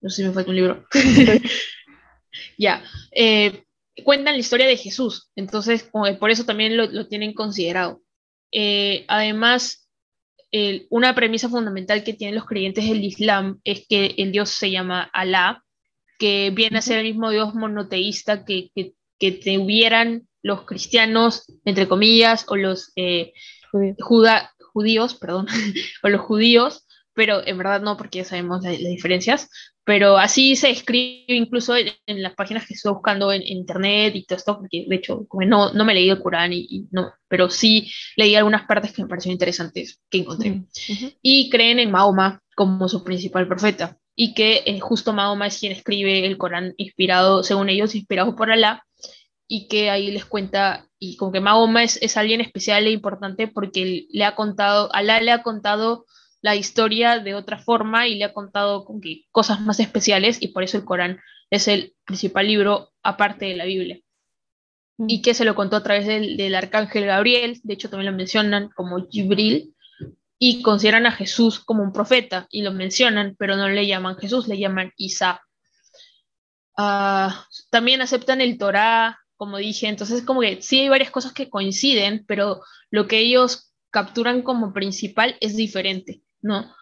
no 0.00 0.10
sé 0.10 0.22
si 0.22 0.28
me 0.28 0.34
falta 0.34 0.50
un 0.50 0.56
libro, 0.56 0.86
ya, 2.58 2.82
eh, 3.12 3.64
cuentan 4.04 4.34
la 4.34 4.40
historia 4.40 4.66
de 4.66 4.76
Jesús, 4.76 5.30
entonces 5.36 5.88
por 5.92 6.30
eso 6.30 6.44
también 6.44 6.76
lo, 6.76 7.06
tienen 7.08 7.32
considerado. 7.32 8.02
además, 9.08 9.83
una 10.90 11.14
premisa 11.14 11.48
fundamental 11.48 12.04
que 12.04 12.12
tienen 12.12 12.36
los 12.36 12.46
creyentes 12.46 12.88
del 12.88 13.04
Islam 13.04 13.60
es 13.64 13.86
que 13.88 14.14
el 14.18 14.30
Dios 14.30 14.50
se 14.50 14.70
llama 14.70 15.10
Alá, 15.12 15.64
que 16.18 16.52
viene 16.54 16.78
a 16.78 16.82
ser 16.82 16.98
el 16.98 17.04
mismo 17.04 17.30
Dios 17.30 17.54
monoteísta 17.54 18.44
que, 18.44 18.70
que, 18.74 18.94
que 19.18 19.32
tuvieran 19.32 20.28
los 20.42 20.64
cristianos, 20.64 21.44
entre 21.64 21.88
comillas, 21.88 22.44
o 22.48 22.56
los 22.56 22.92
judíos, 24.72 25.14
perdón, 25.14 25.46
o 26.02 26.08
los 26.08 26.20
judíos, 26.20 26.86
pero 27.14 27.44
en 27.46 27.58
verdad 27.58 27.80
no, 27.80 27.96
porque 27.96 28.18
ya 28.18 28.24
sabemos 28.24 28.62
las, 28.62 28.78
diferencias, 28.78 29.48
pero 29.84 30.16
así 30.16 30.56
se 30.56 30.70
escribe 30.70 31.34
incluso 31.34 31.76
en, 31.76 32.22
las 32.22 32.34
páginas 32.34 32.66
que 32.66 32.74
estoy 32.74 32.92
buscando 32.92 33.30
en, 33.32 33.42
internet 33.42 34.16
y 34.16 34.24
todo 34.24 34.38
esto, 34.38 34.58
porque 34.58 34.86
de 34.88 34.96
hecho 34.96 35.26
no, 35.46 35.72
no 35.72 35.84
me 35.84 35.92
he 35.92 35.96
leído 35.96 36.16
el 36.16 36.22
Corán 36.22 36.52
y, 36.52 36.88
no, 36.90 37.12
pero 37.28 37.50
sí 37.50 37.90
leí 38.16 38.34
algunas 38.34 38.66
partes 38.66 38.92
que 38.92 39.02
me 39.02 39.08
parecieron 39.08 39.34
interesantes 39.34 40.00
que 40.08 40.18
encontré. 40.18 40.62
Y 41.22 41.50
creen 41.50 41.78
en 41.78 41.90
Mahoma 41.90 42.40
como 42.56 42.88
su 42.88 43.04
principal 43.04 43.46
profeta 43.46 43.98
y 44.16 44.32
que 44.32 44.62
eh, 44.64 44.80
justo 44.80 45.12
Mahoma 45.12 45.48
es 45.48 45.58
quien 45.58 45.72
escribe 45.72 46.26
el 46.26 46.38
Corán 46.38 46.74
inspirado, 46.76 47.42
según 47.42 47.68
ellos, 47.68 47.94
inspirado 47.94 48.36
por 48.36 48.50
Alá, 48.50 48.86
y 49.46 49.68
que 49.68 49.90
ahí 49.90 50.10
les 50.10 50.24
cuenta, 50.24 50.88
y 50.98 51.16
como 51.16 51.32
que 51.32 51.40
Mahoma 51.40 51.82
es, 51.82 51.98
es 52.00 52.16
alguien 52.16 52.40
especial 52.40 52.86
e 52.86 52.92
importante 52.92 53.48
porque 53.48 54.06
le 54.08 54.24
ha 54.24 54.34
contado, 54.34 54.88
Alá 54.94 55.20
le 55.20 55.32
ha 55.32 55.42
contado 55.42 56.06
la 56.44 56.56
historia 56.56 57.20
de 57.20 57.34
otra 57.34 57.56
forma 57.56 58.06
y 58.06 58.16
le 58.16 58.24
ha 58.24 58.34
contado 58.34 58.84
como 58.84 59.00
que 59.00 59.24
cosas 59.30 59.62
más 59.62 59.80
especiales 59.80 60.42
y 60.42 60.48
por 60.48 60.62
eso 60.62 60.76
el 60.76 60.84
Corán 60.84 61.18
es 61.48 61.68
el 61.68 61.94
principal 62.04 62.46
libro 62.46 62.92
aparte 63.02 63.46
de 63.46 63.56
la 63.56 63.64
Biblia. 63.64 63.98
Mm. 64.98 65.06
Y 65.08 65.22
que 65.22 65.32
se 65.32 65.46
lo 65.46 65.54
contó 65.54 65.76
a 65.76 65.82
través 65.82 66.06
del, 66.06 66.36
del, 66.36 66.54
arcángel 66.54 67.06
Gabriel, 67.06 67.58
de 67.62 67.72
hecho 67.72 67.88
también 67.88 68.12
lo 68.12 68.18
mencionan 68.18 68.68
como 68.76 69.08
Jibril, 69.08 69.74
y 70.38 70.60
consideran 70.60 71.06
a 71.06 71.12
Jesús 71.12 71.60
como 71.60 71.82
un 71.82 71.94
profeta 71.94 72.46
y 72.50 72.60
lo 72.60 72.72
mencionan, 72.72 73.36
pero 73.38 73.56
no 73.56 73.66
le 73.70 73.86
llaman 73.86 74.18
Jesús, 74.18 74.46
le 74.46 74.58
llaman 74.58 74.92
Isa. 74.98 75.40
Ah, 76.76 77.46
también 77.70 78.02
aceptan 78.02 78.42
el 78.42 78.58
Torá, 78.58 79.18
como 79.38 79.56
dije, 79.56 79.88
entonces 79.88 80.20
como 80.20 80.42
que 80.42 80.60
sí 80.60 80.80
hay 80.80 80.90
varias 80.90 81.10
cosas 81.10 81.32
que 81.32 81.48
coinciden, 81.48 82.26
pero 82.28 82.60
lo 82.90 83.06
que 83.06 83.20
ellos 83.20 83.72
capturan 83.88 84.42
como 84.42 84.74
principal 84.74 85.38
es 85.40 85.56
diferente, 85.56 86.20
¿no? 86.44 86.72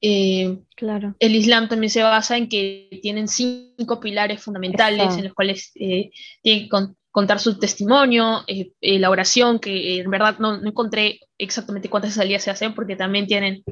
Eh, 0.00 0.58
claro. 0.76 1.16
El 1.18 1.34
Islam 1.34 1.68
también 1.68 1.90
se 1.90 2.02
basa 2.02 2.36
en 2.36 2.48
que 2.48 2.88
tienen 3.02 3.28
cinco 3.28 3.98
pilares 3.98 4.42
fundamentales 4.42 5.16
en 5.16 5.24
los 5.24 5.34
cuales 5.34 5.72
eh, 5.74 6.10
tienen 6.42 6.68
que 6.68 6.94
contar 7.10 7.40
su 7.40 7.58
testimonio, 7.58 8.44
eh, 8.46 8.70
la 8.98 9.08
oración, 9.08 9.58
que 9.58 10.00
en 10.00 10.10
verdad 10.10 10.38
no, 10.38 10.62
encontré 10.64 11.20
exactamente 11.38 11.88
cuántas 11.88 12.14
salías 12.14 12.42
se 12.42 12.50
hacen, 12.50 12.74
porque 12.74 12.94
también 12.94 13.26
tienen, 13.26 13.64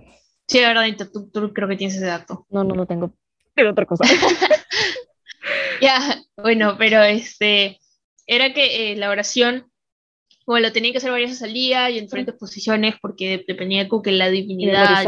sí, 0.49 0.61
la 0.61 0.69
verdad, 0.69 1.09
tú, 1.13 1.53
creo 1.53 1.69
que 1.69 1.77
tienes 1.77 1.97
ese 1.97 2.07
dato. 2.07 2.47
No, 2.49 2.65
no 2.65 2.75
lo 2.75 2.87
tengo. 2.87 3.15
Pero 3.55 3.73
otra 3.73 3.85
cosa. 3.85 4.05
ya, 5.83 6.23
bueno, 6.37 6.77
pero 6.79 7.03
este, 7.03 7.79
era 8.27 8.55
que 8.55 8.93
eh, 8.93 8.97
la 8.97 9.11
oración, 9.11 9.71
como 10.45 10.59
lo 10.59 10.73
tenía 10.73 10.93
que 10.93 10.99
hacer 10.99 11.11
varias 11.11 11.31
veces 11.31 11.43
al 11.43 11.55
día 11.55 11.91
y 11.91 11.99
en 11.99 12.05
diferentes 12.05 12.35
posiciones, 12.35 12.97
porque 13.01 13.45
dependía 13.47 13.85
de 13.85 13.91
que 14.03 14.13
la 14.13 14.29
divinidad, 14.29 15.05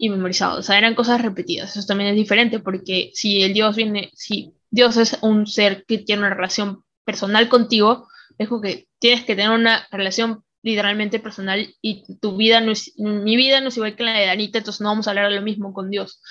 y 0.00 0.08
memorizado. 0.08 0.58
O 0.58 0.62
sea, 0.62 0.78
eran 0.78 0.94
cosas 0.94 1.20
repetidas. 1.20 1.76
Eso 1.76 1.86
también 1.86 2.10
es 2.10 2.16
diferente, 2.16 2.58
porque 2.58 3.10
si 3.12 3.42
el 3.42 3.52
Dios 3.52 3.76
viene, 3.76 4.10
si 4.14 4.54
Dios 4.70 4.96
es 4.96 5.18
un 5.20 5.46
ser 5.46 5.84
que 5.86 5.98
tiene 5.98 6.22
una 6.22 6.34
relación 6.34 6.84
personal 7.04 7.50
contigo, 7.50 8.08
es 8.38 8.48
como 8.48 8.62
que 8.62 8.88
tienes 8.98 9.24
que 9.24 9.36
tener 9.36 9.50
una 9.50 9.86
relación 9.90 10.42
literalmente 10.62 11.20
personal 11.20 11.74
y 11.82 12.04
tu 12.18 12.36
vida 12.36 12.60
no 12.60 12.72
es, 12.72 12.92
mi 12.96 13.36
vida 13.36 13.60
no 13.60 13.68
es 13.68 13.76
igual 13.76 13.96
que 13.96 14.04
la 14.04 14.12
de 14.12 14.26
Danita, 14.26 14.58
entonces 14.58 14.80
no 14.80 14.88
vamos 14.88 15.06
a 15.06 15.10
hablar 15.10 15.28
de 15.28 15.36
lo 15.36 15.42
mismo 15.42 15.72
con 15.72 15.90
Dios. 15.90 16.22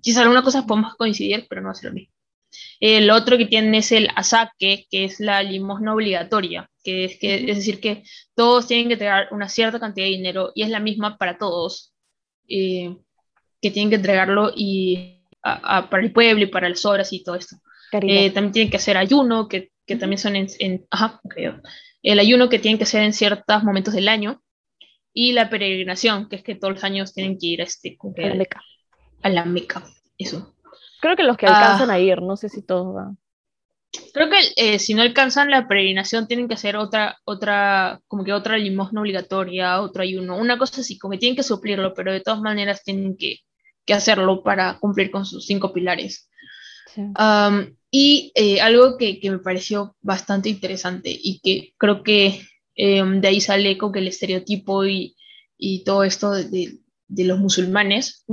Quizás 0.00 0.22
algunas 0.22 0.44
cosas 0.44 0.64
podemos 0.64 0.94
coincidir, 0.94 1.46
pero 1.48 1.60
no 1.60 1.66
va 1.66 1.72
a 1.72 1.74
ser 1.74 1.90
lo 1.90 1.94
mismo. 1.94 2.14
El 2.80 3.10
otro 3.10 3.36
que 3.36 3.46
tienen 3.46 3.74
es 3.74 3.92
el 3.92 4.08
asaque, 4.14 4.86
que 4.90 5.04
es 5.04 5.20
la 5.20 5.42
limosna 5.42 5.94
obligatoria, 5.94 6.70
que 6.82 7.04
es, 7.04 7.18
que, 7.18 7.50
es 7.50 7.56
decir, 7.56 7.80
que 7.80 8.04
todos 8.34 8.66
tienen 8.66 8.88
que 8.88 8.94
entregar 8.94 9.28
una 9.32 9.48
cierta 9.48 9.80
cantidad 9.80 10.06
de 10.06 10.12
dinero 10.12 10.52
y 10.54 10.62
es 10.62 10.70
la 10.70 10.80
misma 10.80 11.18
para 11.18 11.38
todos, 11.38 11.92
eh, 12.48 12.96
que 13.60 13.70
tienen 13.70 13.90
que 13.90 13.96
entregarlo 13.96 14.52
y 14.54 15.24
para 15.40 16.02
el 16.02 16.12
pueblo 16.12 16.44
y 16.44 16.48
para 16.48 16.68
las 16.68 16.84
obras 16.84 17.12
y 17.12 17.22
todo 17.22 17.34
esto. 17.34 17.56
Eh, 17.92 18.30
también 18.30 18.52
tienen 18.52 18.70
que 18.70 18.76
hacer 18.76 18.96
ayuno, 18.96 19.48
que, 19.48 19.70
que 19.86 19.96
también 19.96 20.18
son 20.18 20.36
en, 20.36 20.86
ajá, 20.90 21.20
creo. 21.28 21.60
El 22.02 22.18
ayuno 22.18 22.48
que 22.48 22.58
tienen 22.58 22.78
que 22.78 22.84
hacer 22.84 23.02
en 23.02 23.12
ciertos 23.12 23.64
momentos 23.64 23.94
del 23.94 24.08
año 24.08 24.42
y 25.12 25.32
la 25.32 25.50
peregrinación, 25.50 26.28
que 26.28 26.36
es 26.36 26.42
que 26.42 26.54
todos 26.54 26.74
los 26.74 26.84
años 26.84 27.12
tienen 27.14 27.38
que 27.38 27.46
ir 27.46 27.60
a, 27.60 27.64
este, 27.64 27.96
a 28.00 28.26
la 28.28 28.34
Meca. 28.34 28.62
A 29.22 29.28
la 29.30 29.44
Meca, 29.44 29.84
eso. 30.16 30.54
Creo 31.00 31.16
que 31.16 31.22
los 31.22 31.36
que 31.36 31.46
alcanzan 31.46 31.90
ah. 31.90 31.94
a 31.94 32.00
ir, 32.00 32.22
no 32.22 32.36
sé 32.36 32.48
si 32.48 32.62
todos 32.62 32.94
van. 32.94 33.18
Creo 34.12 34.28
que 34.28 34.36
eh, 34.56 34.78
si 34.78 34.94
no 34.94 35.02
alcanzan 35.02 35.50
la 35.50 35.66
peregrinación 35.66 36.26
tienen 36.26 36.46
que 36.46 36.54
hacer 36.54 36.76
otra, 36.76 37.18
otra, 37.24 38.00
como 38.06 38.24
que 38.24 38.32
otra 38.32 38.58
limosna 38.58 39.00
obligatoria, 39.00 39.80
otro 39.80 40.02
ayuno, 40.02 40.36
una 40.36 40.58
cosa 40.58 40.82
así, 40.82 40.98
como 40.98 41.12
que 41.12 41.18
tienen 41.18 41.36
que 41.36 41.42
suplirlo, 41.42 41.94
pero 41.94 42.12
de 42.12 42.20
todas 42.20 42.40
maneras 42.40 42.82
tienen 42.84 43.16
que, 43.16 43.38
que 43.86 43.94
hacerlo 43.94 44.42
para 44.42 44.78
cumplir 44.78 45.10
con 45.10 45.24
sus 45.24 45.46
cinco 45.46 45.72
pilares. 45.72 46.28
y 47.90 48.32
eh, 48.34 48.60
algo 48.60 48.98
que, 48.98 49.20
que, 49.20 49.30
me 49.30 49.38
pareció 49.38 49.96
bastante 50.02 50.50
interesante 50.50 51.10
y 51.10 51.40
que 51.40 51.72
creo 51.78 52.02
que 52.02 52.42
em, 52.74 53.20
de 53.20 53.28
ahí 53.28 53.40
sale 53.40 53.78
con 53.78 53.92
que 53.92 54.00
el 54.00 54.08
estereotipo 54.08 54.84
y, 54.84 55.16
y 55.56 55.84
todo 55.84 56.04
esto 56.04 56.32
de, 56.32 56.78
de 57.08 57.24
los 57.24 57.38
musulmanes, 57.38 58.24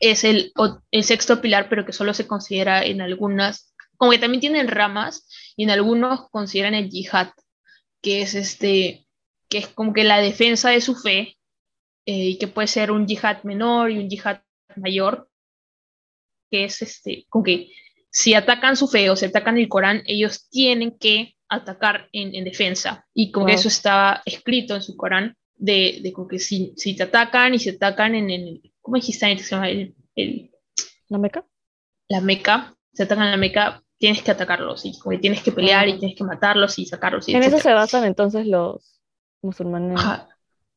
es 0.00 0.24
el, 0.24 0.52
el, 0.90 1.04
sexto 1.04 1.40
pilar, 1.40 1.68
pero 1.68 1.84
que 1.84 1.92
solo 1.92 2.14
se 2.14 2.26
considera 2.26 2.84
en 2.84 3.00
algunas, 3.00 3.74
como 3.96 4.10
que 4.10 4.18
también 4.18 4.40
tienen 4.40 4.68
ramas, 4.68 5.28
y 5.56 5.64
en 5.64 5.70
algunos 5.70 6.28
consideran 6.30 6.74
el 6.74 6.90
yihad, 6.90 7.30
que 8.02 8.22
es 8.22 8.34
este, 8.34 9.06
que 9.48 9.58
es 9.58 9.68
como 9.68 9.92
que 9.92 10.04
la 10.04 10.20
defensa 10.20 10.70
de 10.70 10.80
su 10.80 10.94
fe, 10.94 11.36
eh, 12.06 12.26
y 12.26 12.38
que 12.38 12.48
puede 12.48 12.68
ser 12.68 12.90
un 12.90 13.06
yihad 13.06 13.42
menor 13.42 13.90
y 13.90 13.98
un 13.98 14.08
yihad 14.08 14.42
mayor, 14.76 15.28
que 16.50 16.64
es 16.64 16.82
este, 16.82 17.26
como 17.28 17.44
que 17.44 17.72
si 18.10 18.34
atacan 18.34 18.76
su 18.76 18.88
fe 18.88 19.10
o 19.10 19.16
si 19.16 19.26
atacan 19.26 19.58
el 19.58 19.68
Corán, 19.68 20.02
ellos 20.06 20.48
tienen 20.48 20.96
que 20.98 21.34
atacar 21.48 22.08
en, 22.12 22.34
en 22.34 22.44
defensa, 22.44 23.06
y 23.14 23.30
como 23.30 23.46
que 23.46 23.54
eso 23.54 23.68
está 23.68 24.22
escrito 24.24 24.74
en 24.74 24.82
su 24.82 24.96
Corán, 24.96 25.36
de, 25.58 26.00
de 26.02 26.12
como 26.12 26.28
que 26.28 26.38
si, 26.38 26.74
si, 26.76 26.94
te 26.94 27.04
atacan 27.04 27.54
y 27.54 27.58
se 27.58 27.70
atacan 27.70 28.14
en 28.14 28.30
el, 28.30 28.72
¿cómo 28.86 28.96
dijiste 28.96 29.26
antes? 29.26 29.50
El, 29.50 29.96
el, 30.14 30.50
¿La 31.08 31.18
meca? 31.18 31.44
La 32.08 32.20
meca, 32.20 32.76
se 32.92 33.02
atacan 33.02 33.24
en 33.24 33.30
la 33.32 33.36
meca, 33.36 33.82
tienes 33.98 34.22
que 34.22 34.30
atacarlos, 34.30 34.84
y 34.84 34.96
como 34.96 35.10
que 35.10 35.18
tienes 35.18 35.42
que 35.42 35.50
pelear 35.50 35.88
y 35.88 35.98
tienes 35.98 36.16
que 36.16 36.22
matarlos 36.22 36.78
y 36.78 36.86
sacarlos. 36.86 37.28
en 37.28 37.42
eso 37.42 37.58
se 37.58 37.72
basan 37.72 38.04
entonces 38.04 38.46
los 38.46 39.00
musulmanes. 39.42 40.00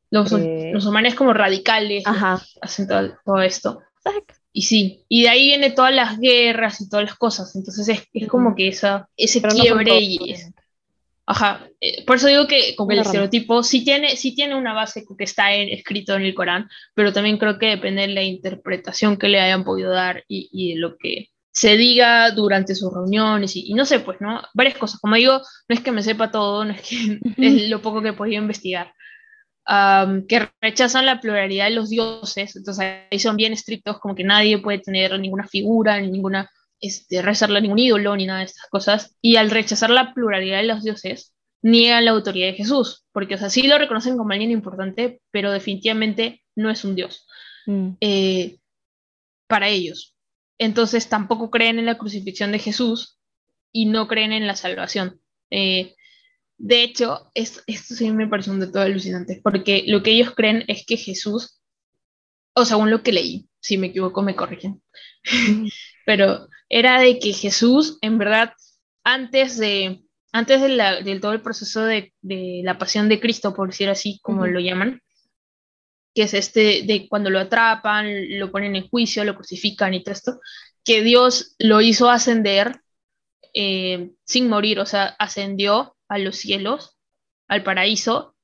Los, 0.09 0.31
eh, 0.31 0.71
los, 0.73 0.83
musulmanes 0.83 1.13
como 1.13 1.33
radicales 1.33 2.01
Ajá. 2.07 2.41
hacen 2.61 2.87
todo, 2.87 3.13
todo 3.23 3.41
esto. 3.43 3.83
Y 4.51 4.63
sí, 4.63 5.05
y 5.07 5.21
de 5.21 5.29
ahí 5.29 5.45
viene 5.45 5.69
todas 5.69 5.93
las 5.93 6.19
guerras 6.19 6.81
y 6.81 6.89
todas 6.89 7.05
las 7.05 7.15
cosas, 7.15 7.55
entonces 7.55 7.87
es, 7.89 8.07
es 8.11 8.27
como 8.27 8.55
que 8.55 8.69
esa, 8.69 9.07
ese 9.15 9.39
quiebre 9.43 9.99
y... 9.99 10.35
Ajá, 11.31 11.69
eh, 11.79 12.03
por 12.05 12.15
eso 12.15 12.27
digo 12.27 12.47
que 12.47 12.75
como 12.75 12.89
el 12.91 12.97
estereotipo 12.97 13.61
sí 13.61 13.83
tiene, 13.83 14.17
sí 14.17 14.33
tiene 14.33 14.55
una 14.55 14.73
base 14.73 15.05
que 15.05 15.23
está 15.23 15.53
escrito 15.53 16.15
en 16.15 16.23
el 16.23 16.33
Corán, 16.33 16.67
pero 16.95 17.13
también 17.13 17.37
creo 17.37 17.59
que 17.59 17.67
depende 17.67 18.01
de 18.01 18.07
la 18.07 18.23
interpretación 18.23 19.15
que 19.15 19.27
le 19.27 19.39
hayan 19.39 19.63
podido 19.63 19.91
dar 19.91 20.23
y, 20.27 20.49
y 20.51 20.73
de 20.73 20.79
lo 20.79 20.97
que 20.97 21.29
se 21.51 21.77
diga 21.77 22.31
durante 22.31 22.73
sus 22.73 22.91
reuniones 22.91 23.55
y, 23.55 23.75
no 23.75 23.85
sé, 23.85 23.99
pues, 23.99 24.19
¿no? 24.21 24.41
Varias 24.55 24.79
cosas. 24.79 24.99
Como 24.99 25.17
digo, 25.17 25.39
no 25.67 25.75
es 25.75 25.81
que 25.81 25.91
me 25.91 26.01
sepa 26.01 26.31
todo, 26.31 26.65
no 26.65 26.73
es 26.73 26.81
que 26.81 27.19
es 27.37 27.69
lo 27.69 27.79
poco 27.83 28.01
que 28.01 28.09
he 28.09 28.13
podido 28.13 28.41
investigar. 28.41 28.91
que 30.27 30.49
rechazan 30.61 31.05
la 31.05 31.21
pluralidad 31.21 31.65
de 31.65 31.75
los 31.75 31.91
dioses, 31.91 32.55
entonces 32.55 33.03
ahí 33.11 33.19
son 33.19 33.37
bien 33.37 33.53
estrictos, 33.53 33.99
como 33.99 34.15
que 34.15 34.23
nadie 34.23 34.57
puede 34.57 34.79
tener 34.79 35.19
ninguna 35.19 35.47
figura, 35.47 36.01
ni 36.01 36.09
ninguna 36.09 36.49
este, 36.81 37.21
rezarle 37.21 37.59
a 37.59 37.61
ningún 37.61 37.79
ídolo 37.79 38.15
ni 38.15 38.25
nada 38.25 38.39
de 38.39 38.45
estas 38.45 38.69
cosas. 38.69 39.17
Y 39.21 39.35
al 39.35 39.51
rechazar 39.51 39.89
la 39.89 40.13
pluralidad 40.13 40.57
de 40.57 40.67
los 40.67 40.83
dioses, 40.83 41.33
niegan 41.61 42.05
la 42.05 42.11
autoridad 42.11 42.47
de 42.47 42.53
Jesús, 42.53 43.05
porque 43.11 43.35
o 43.35 43.37
sea, 43.37 43.49
sí 43.49 43.67
lo 43.67 43.77
reconocen 43.77 44.17
como 44.17 44.31
alguien 44.31 44.51
importante, 44.51 45.21
pero 45.31 45.51
definitivamente 45.51 46.43
no 46.55 46.69
es 46.69 46.83
un 46.83 46.95
dios 46.95 47.27
mm. 47.65 47.89
eh, 48.01 48.59
para 49.47 49.67
ellos. 49.67 50.15
entonces 50.57 51.09
tampoco 51.09 51.49
creen 51.49 51.79
en 51.79 51.85
la 51.85 51.97
crucifixión 51.97 52.51
de 52.51 52.59
Jesús 52.59 53.19
y 53.71 53.85
no 53.85 54.07
creen 54.07 54.31
en 54.31 54.47
la 54.47 54.55
salvación. 54.55 55.21
Eh, 55.51 55.95
de 56.57 56.83
hecho, 56.83 57.31
esto, 57.33 57.61
sí 57.67 58.11
me 58.11 58.27
parece 58.27 58.51
un 58.51 58.71
todo 58.71 58.83
alucinante, 58.83 59.39
porque 59.43 59.83
lo 59.87 60.03
que 60.03 60.11
ellos 60.11 60.33
creen 60.35 60.65
es 60.67 60.85
que 60.85 60.97
Jesús, 60.97 61.61
o 62.53 62.65
según 62.65 62.91
lo 62.91 63.01
que 63.01 63.13
leí, 63.13 63.49
si 63.61 63.77
me 63.77 63.87
equivoco 63.87 64.21
me 64.21 64.35
corrigen, 64.35 64.81
pero 66.05 66.47
era 66.69 67.01
de 67.01 67.19
que 67.19 67.33
Jesús, 67.33 67.97
en 68.01 68.17
verdad, 68.17 68.53
antes 69.03 69.57
de, 69.57 70.03
antes 70.31 70.61
de, 70.61 71.19
todo 71.19 71.33
el 71.33 71.41
proceso 71.41 71.83
de, 71.83 72.13
la 72.21 72.77
pasión 72.77 73.09
de 73.09 73.19
Cristo, 73.19 73.53
por 73.53 73.69
decir 73.69 73.89
así, 73.89 74.19
como 74.21 74.45
lo 74.45 74.59
llaman, 74.59 75.01
que 76.13 76.23
es 76.23 76.33
este 76.33 76.83
de 76.83 77.07
cuando 77.09 77.29
lo 77.29 77.39
atrapan, 77.39 78.37
lo 78.39 78.51
ponen 78.51 78.75
en 78.75 78.87
juicio, 78.87 79.23
lo 79.23 79.35
crucifican 79.35 79.93
y 79.93 80.03
todo 80.03 80.13
esto, 80.13 80.39
que 80.83 81.03
Dios 81.03 81.55
lo 81.59 81.81
hizo 81.81 82.09
ascender 82.09 82.81
eh, 83.53 84.11
sin 84.25 84.47
morir, 84.47 84.79
o 84.79 84.85
sea, 84.85 85.15
ascendió 85.19 85.97
a 86.07 86.19
los 86.19 86.37
cielos, 86.37 86.97
al 87.47 87.63
paraíso, 87.63 88.35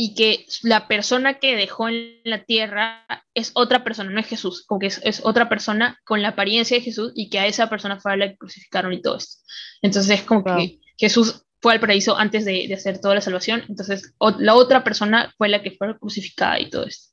y 0.00 0.14
que 0.14 0.46
la 0.62 0.86
persona 0.86 1.40
que 1.40 1.56
dejó 1.56 1.88
en 1.88 2.20
la 2.22 2.44
tierra 2.44 3.04
es 3.34 3.50
otra 3.54 3.82
persona, 3.82 4.10
no 4.10 4.20
es 4.20 4.28
Jesús, 4.28 4.64
como 4.64 4.78
que 4.78 4.86
es, 4.86 5.20
otra 5.24 5.48
persona 5.48 5.98
con 6.04 6.22
la 6.22 6.28
apariencia 6.28 6.76
de 6.76 6.84
Jesús 6.84 7.10
y 7.16 7.28
que 7.28 7.40
a 7.40 7.48
esa 7.48 7.68
persona 7.68 7.98
fue 7.98 8.12
a 8.12 8.16
la 8.16 8.28
que 8.28 8.36
crucificaron 8.36 8.92
y 8.92 9.02
todo 9.02 9.16
esto. 9.16 9.42
Entonces 9.82 10.20
es 10.20 10.22
como 10.22 10.44
que 10.44 10.78
Jesús 10.96 11.44
fue 11.60 11.72
al 11.72 11.80
paraíso 11.80 12.16
antes 12.16 12.44
de, 12.44 12.72
hacer 12.72 13.00
toda 13.00 13.16
la 13.16 13.20
salvación, 13.20 13.64
entonces 13.68 14.14
la 14.38 14.54
otra 14.54 14.84
persona 14.84 15.34
fue 15.36 15.48
la 15.48 15.62
que 15.62 15.72
fue 15.72 15.98
crucificada 15.98 16.60
y 16.60 16.70
todo 16.70 16.86
esto. 16.86 17.12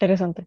Interesante. 0.00 0.46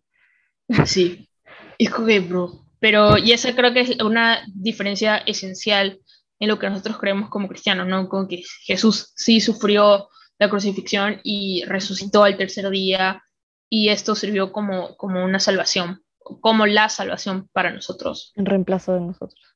Sí, 0.88 1.30
es 1.78 1.92
como 1.92 2.08
que, 2.08 2.22
bro, 2.22 2.66
pero 2.80 3.20
y 3.20 3.34
esa 3.34 3.56
creo 3.56 3.72
que 3.72 3.82
es 3.82 4.02
una 4.02 4.44
diferencia 4.52 5.18
esencial 5.18 6.00
en 6.40 6.48
lo 6.48 6.58
que 6.58 6.72
nosotros 6.72 6.98
creemos 6.98 7.30
como 7.30 7.48
cristianos, 7.48 7.86
¿no? 7.86 8.10
Con 8.10 8.28
que 8.28 8.42
Jesús 8.64 9.14
sí 9.16 9.40
sufrió 9.40 10.10
la 10.38 10.50
crucifixión 10.50 11.20
y 11.24 11.64
resucitó 11.66 12.24
al 12.24 12.38
tercer 12.38 12.70
día 12.70 13.24
y 13.70 13.90
esto 13.90 14.16
sirvió 14.16 14.52
como, 14.52 14.96
como 14.98 15.24
una 15.24 15.40
salvación, 15.40 16.04
como 16.18 16.66
la 16.66 16.90
salvación 16.90 17.50
para 17.52 17.72
nosotros. 17.72 18.34
En 18.36 18.46
reemplazo 18.46 18.94
de 18.94 19.02
nosotros. 19.02 19.56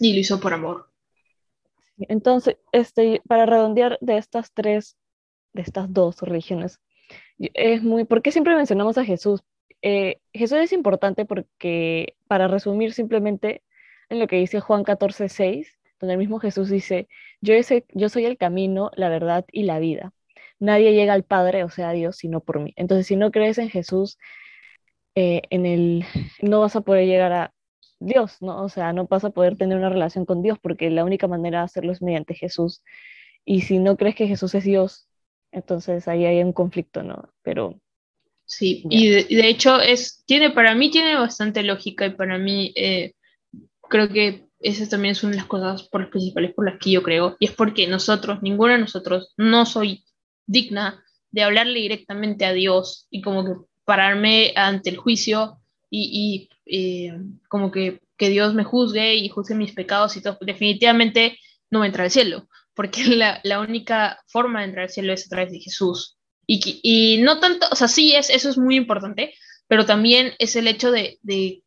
Y 0.00 0.12
lo 0.12 0.20
hizo 0.20 0.40
por 0.40 0.54
amor. 0.54 0.90
Entonces, 1.98 2.56
este, 2.72 3.22
para 3.26 3.46
redondear 3.46 3.98
de 4.00 4.16
estas 4.16 4.52
tres, 4.52 4.96
de 5.52 5.62
estas 5.62 5.92
dos 5.92 6.20
religiones, 6.20 6.80
es 7.38 7.82
muy, 7.82 8.04
¿por 8.04 8.22
qué 8.22 8.32
siempre 8.32 8.54
mencionamos 8.54 8.98
a 8.98 9.04
Jesús? 9.04 9.42
Eh, 9.82 10.20
Jesús 10.32 10.58
es 10.58 10.72
importante 10.72 11.24
porque, 11.24 12.16
para 12.28 12.48
resumir 12.48 12.92
simplemente, 12.92 13.62
en 14.08 14.18
lo 14.18 14.26
que 14.26 14.36
dice 14.36 14.60
Juan 14.60 14.84
14, 14.84 15.28
6, 15.28 15.78
donde 16.00 16.14
el 16.14 16.18
mismo 16.18 16.38
Jesús 16.38 16.68
dice, 16.68 17.08
yo, 17.42 17.54
yo 17.92 18.08
soy 18.08 18.24
el 18.24 18.38
camino, 18.38 18.90
la 18.94 19.08
verdad 19.08 19.44
y 19.52 19.64
la 19.64 19.78
vida. 19.78 20.12
Nadie 20.58 20.92
llega 20.94 21.12
al 21.12 21.24
Padre, 21.24 21.64
o 21.64 21.68
sea, 21.68 21.90
a 21.90 21.92
Dios, 21.92 22.16
sino 22.16 22.40
por 22.40 22.60
mí. 22.60 22.72
Entonces, 22.76 23.06
si 23.06 23.16
no 23.16 23.32
crees 23.32 23.58
en 23.58 23.68
Jesús, 23.68 24.16
eh, 25.14 25.42
en 25.50 25.66
el, 25.66 26.04
no 26.40 26.60
vas 26.60 26.76
a 26.76 26.82
poder 26.82 27.06
llegar 27.06 27.32
a 27.32 27.52
Dios, 27.98 28.38
¿no? 28.40 28.62
O 28.62 28.68
sea, 28.68 28.92
no 28.92 29.06
vas 29.06 29.24
a 29.24 29.30
poder 29.30 29.56
tener 29.56 29.76
una 29.76 29.90
relación 29.90 30.24
con 30.24 30.40
Dios 30.40 30.58
porque 30.60 30.88
la 30.90 31.04
única 31.04 31.26
manera 31.28 31.58
de 31.58 31.64
hacerlo 31.64 31.92
es 31.92 32.00
mediante 32.00 32.34
Jesús. 32.34 32.82
Y 33.44 33.62
si 33.62 33.78
no 33.78 33.96
crees 33.96 34.14
que 34.14 34.28
Jesús 34.28 34.54
es 34.54 34.64
Dios, 34.64 35.08
entonces 35.50 36.06
ahí 36.08 36.24
hay 36.24 36.42
un 36.42 36.52
conflicto, 36.52 37.02
¿no? 37.02 37.28
Pero... 37.42 37.80
Sí, 38.44 38.84
y 38.90 39.08
de, 39.08 39.48
hecho 39.48 39.80
es, 39.80 40.24
tiene, 40.26 40.50
para 40.50 40.74
mí 40.74 40.90
tiene 40.90 41.16
bastante 41.16 41.62
lógica 41.62 42.06
y 42.06 42.10
para 42.10 42.38
mí 42.38 42.72
eh, 42.76 43.14
creo 43.88 44.08
que 44.08 44.46
esas 44.62 44.88
también 44.88 45.14
son 45.14 45.34
las 45.34 45.46
cosas 45.46 45.84
por 45.84 46.00
las 46.02 46.10
principales 46.10 46.52
por 46.54 46.64
las 46.64 46.78
que 46.78 46.90
yo 46.90 47.02
creo, 47.02 47.36
y 47.38 47.46
es 47.46 47.52
porque 47.52 47.86
nosotros, 47.86 48.42
ninguno 48.42 48.72
de 48.72 48.78
nosotros, 48.78 49.32
no 49.36 49.66
soy 49.66 50.04
digna 50.46 51.02
de 51.30 51.42
hablarle 51.42 51.80
directamente 51.80 52.44
a 52.44 52.52
Dios 52.52 53.06
y 53.10 53.22
como 53.22 53.44
que 53.44 53.52
pararme 53.84 54.52
ante 54.56 54.90
el 54.90 54.96
juicio 54.96 55.58
y, 55.90 56.48
eh, 56.66 57.12
como 57.48 57.70
que, 57.70 58.00
que, 58.16 58.30
Dios 58.30 58.54
me 58.54 58.64
juzgue 58.64 59.16
y 59.16 59.28
juzgue 59.28 59.54
mis 59.54 59.72
pecados 59.72 60.16
y 60.16 60.22
todo. 60.22 60.38
Definitivamente 60.40 61.38
no 61.70 61.80
me 61.80 61.86
entra 61.86 62.04
al 62.04 62.10
cielo, 62.10 62.48
porque 62.74 63.04
la, 63.16 63.40
la, 63.42 63.60
única 63.60 64.18
forma 64.26 64.60
de 64.60 64.66
entrar 64.66 64.84
al 64.84 64.90
cielo 64.90 65.12
es 65.12 65.26
a 65.26 65.28
través 65.28 65.52
de 65.52 65.60
Jesús. 65.60 66.16
Y, 66.46 66.80
y 66.82 67.22
no 67.22 67.40
tanto, 67.40 67.66
o 67.70 67.76
sea, 67.76 67.88
sí, 67.88 68.14
es, 68.14 68.30
eso 68.30 68.50
es 68.50 68.58
muy 68.58 68.76
importante, 68.76 69.34
pero 69.72 69.86
también 69.86 70.34
es 70.38 70.54
el 70.56 70.68
hecho 70.68 70.90
de, 70.90 71.18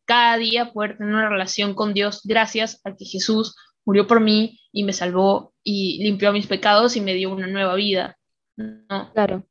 cada 0.04 0.36
día 0.36 0.72
poder 0.72 0.96
tener 0.96 1.12
una 1.12 1.28
relación 1.28 1.74
con 1.74 1.92
Dios 1.92 2.20
gracias 2.22 2.80
a 2.84 2.94
que 2.94 3.04
Jesús 3.04 3.56
murió 3.84 4.06
por 4.06 4.20
mí 4.20 4.60
y 4.70 4.84
me 4.84 4.92
salvó 4.92 5.52
y 5.64 6.04
limpió 6.04 6.32
mis 6.32 6.46
pecados 6.46 6.94
y 6.94 7.00
me 7.00 7.14
dio 7.14 7.32
una 7.32 7.48
nueva 7.48 7.74
vida. 7.74 8.16
¿no? 8.54 9.12
Claro. 9.12 9.44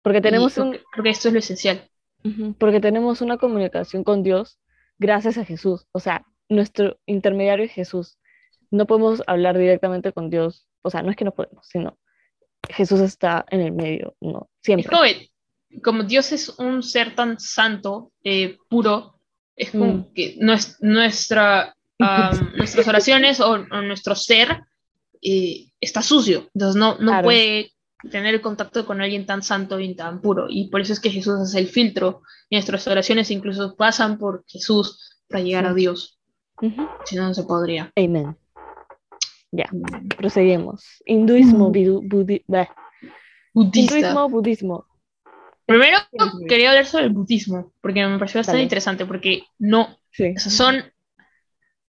Porque 0.00 0.22
tenemos 0.22 0.56
un... 0.56 0.78
Creo 0.92 1.04
que 1.04 1.10
esto 1.10 1.28
es 1.28 1.34
lo 1.34 1.40
esencial. 1.40 1.86
Porque 2.56 2.80
tenemos 2.80 3.20
una 3.20 3.36
comunicación 3.36 4.02
con 4.02 4.22
Dios 4.22 4.58
gracias 4.96 5.36
a 5.36 5.44
Jesús. 5.44 5.86
O 5.92 6.00
sea, 6.00 6.24
nuestro 6.48 6.98
intermediario 7.04 7.66
es 7.66 7.72
Jesús. 7.72 8.16
No 8.70 8.86
podemos 8.86 9.22
hablar 9.26 9.58
directamente 9.58 10.10
con 10.14 10.30
Dios. 10.30 10.66
O 10.80 10.88
sea, 10.88 11.02
no 11.02 11.10
es 11.10 11.16
que 11.18 11.26
no 11.26 11.34
podemos, 11.34 11.68
sino 11.68 11.98
Jesús 12.70 13.00
está 13.00 13.44
en 13.50 13.60
el 13.60 13.72
medio, 13.72 14.16
no, 14.22 14.48
siempre 14.62 15.28
como 15.82 16.04
Dios 16.04 16.32
es 16.32 16.50
un 16.58 16.82
ser 16.82 17.14
tan 17.14 17.38
santo, 17.38 18.12
eh, 18.22 18.58
puro, 18.68 19.18
es 19.56 19.70
como 19.70 19.86
mm. 19.86 20.12
que 20.14 20.36
nuestra, 20.40 21.74
nuestras 22.56 22.88
oraciones 22.88 23.40
o, 23.40 23.58
nuestro 23.58 24.14
ser 24.14 24.62
eh, 25.22 25.66
está 25.80 26.02
sucio, 26.02 26.50
entonces 26.54 26.76
no, 26.76 26.98
no 26.98 27.22
puede 27.22 27.74
tener 28.10 28.40
contacto 28.40 28.84
con 28.86 29.00
alguien 29.00 29.26
tan 29.26 29.42
santo 29.42 29.80
y 29.80 29.94
tan 29.94 30.20
puro. 30.20 30.46
Y 30.48 30.68
por 30.68 30.80
eso 30.80 30.92
es 30.92 31.00
que 31.00 31.10
Jesús 31.10 31.40
hace 31.40 31.58
el 31.58 31.68
filtro. 31.68 32.22
Y 32.50 32.56
nuestras 32.56 32.86
oraciones 32.86 33.30
incluso 33.30 33.76
pasan 33.76 34.18
por 34.18 34.44
Jesús 34.46 35.22
para 35.28 35.42
llegar 35.42 35.66
a 35.66 35.74
Dios. 35.74 36.18
Si 37.04 37.16
no, 37.16 37.28
no 37.28 37.34
se 37.34 37.42
podría. 37.44 37.92
Amén. 37.96 38.36
Ya, 39.50 39.68
proseguimos. 40.16 40.84
Hinduismo, 41.06 41.68
mm. 41.68 42.08
budismo. 42.08 42.68
Hinduismo, 43.54 44.28
budismo. 44.28 44.86
Primero 45.66 45.98
quería 46.48 46.70
hablar 46.70 46.86
sobre 46.86 47.04
el 47.04 47.12
budismo, 47.12 47.72
porque 47.80 48.06
me 48.06 48.18
pareció 48.18 48.40
bastante 48.40 48.62
interesante, 48.62 49.06
porque 49.06 49.44
no, 49.58 49.98
son 50.36 50.84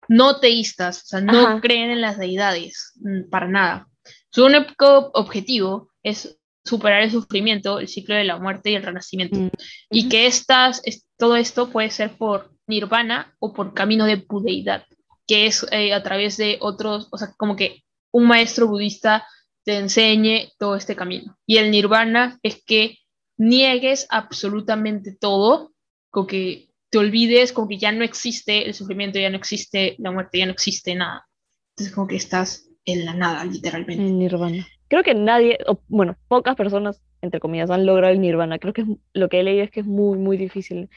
no 0.09 0.39
teístas, 0.39 1.05
o 1.05 1.07
sea, 1.07 1.21
no 1.21 1.61
creen 1.61 1.91
en 1.91 2.01
las 2.01 2.19
deidades, 2.19 2.93
mm, 2.97 3.31
para 3.31 3.49
nada. 3.49 3.89
Su 4.31 4.45
único 4.45 5.11
objetivo 5.15 5.91
es 6.03 6.39
superar 6.65 7.03
el 7.03 7.11
sufrimiento, 7.11 7.79
el 7.79 7.89
ciclo 7.89 8.15
de 8.15 8.25
la 8.25 8.39
muerte 8.39 8.71
y 8.71 8.75
el 8.75 8.83
renacimiento. 8.83 9.39
Mm, 9.39 9.49
y 9.91 10.09
que 10.09 10.27
estas, 10.27 10.83
todo 11.17 11.37
esto 11.37 11.71
puede 11.71 11.91
ser 11.91 12.17
por 12.17 12.53
nirvana 12.67 13.35
o 13.39 13.53
por 13.53 13.75
camino 13.75 14.07
de 14.07 14.17
budeidad, 14.17 14.85
que 15.27 15.47
es 15.47 15.67
eh, 15.71 15.95
a 15.95 16.03
través 16.03 16.37
de 16.37 16.59
otros, 16.61 17.09
o 17.11 17.19
sea, 17.19 17.33
como 17.37 17.57
que 17.57 17.83
un 18.13 18.27
maestro 18.27 18.67
budista 18.67 19.27
te 19.65 19.79
enseñe 19.79 20.53
todo 20.59 20.77
este 20.77 20.95
camino. 20.95 21.39
Y 21.47 21.57
el 21.57 21.71
nirvana 21.71 22.39
es 22.43 22.63
que 22.65 22.99
niegues 23.37 24.07
absolutamente 24.11 25.17
todo, 25.19 25.73
con 26.11 26.27
que 26.27 26.69
te 26.91 26.99
olvides, 26.99 27.53
con 27.53 27.69
que 27.69 27.79
ya 27.79 27.91
no 27.91 28.05
existe 28.05 28.67
el 28.67 28.75
sufrimiento, 28.75 29.19
ya 29.19 29.31
no 29.31 29.37
existe 29.37 29.97
la 29.99 30.13
muerte, 30.13 30.39
ya 30.39 30.47
no 30.47 30.53
existe 30.53 30.95
nada. 30.95 31.27
Entonces 31.71 31.95
como 31.95 32.07
que 32.07 32.17
estás 32.17 32.69
en 32.85 33.05
la 33.05 33.15
nada, 33.15 33.45
literalmente. 33.45 34.05
En 34.05 34.19
nirvana. 34.19 34.67
Creo 34.89 35.03
que 35.03 35.15
nadie, 35.15 35.59
o, 35.67 35.81
bueno, 35.89 36.17
pocas 36.29 36.55
personas, 36.55 37.03
entre 37.21 37.41
comillas, 37.41 37.71
han 37.71 37.87
logrado 37.87 38.13
el 38.13 38.21
nirvana. 38.21 38.59
Creo 38.59 38.73
que 38.73 38.85
lo 39.13 39.29
que 39.29 39.41
he 39.41 39.43
leído 39.43 39.65
es 39.65 39.71
que 39.71 39.81
es 39.81 39.87
muy, 39.87 40.19
muy 40.19 40.37
difícil 40.37 40.89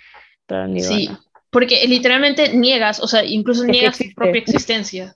entrar 0.42 0.64
al 0.64 0.74
nirvana. 0.74 0.98
Sí, 0.98 1.10
porque 1.50 1.88
literalmente 1.88 2.54
niegas, 2.54 3.00
o 3.00 3.08
sea, 3.08 3.24
incluso 3.24 3.64
niegas 3.64 3.98
tu 3.98 4.06
propia 4.14 4.40
existencia. 4.40 5.16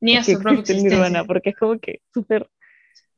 Niegas 0.00 0.26
tu 0.26 0.38
propia 0.38 0.60
existencia. 0.60 0.90
Nirvana, 0.90 1.24
porque 1.24 1.50
es 1.50 1.56
como 1.56 1.78
que 1.78 2.00
súper... 2.14 2.48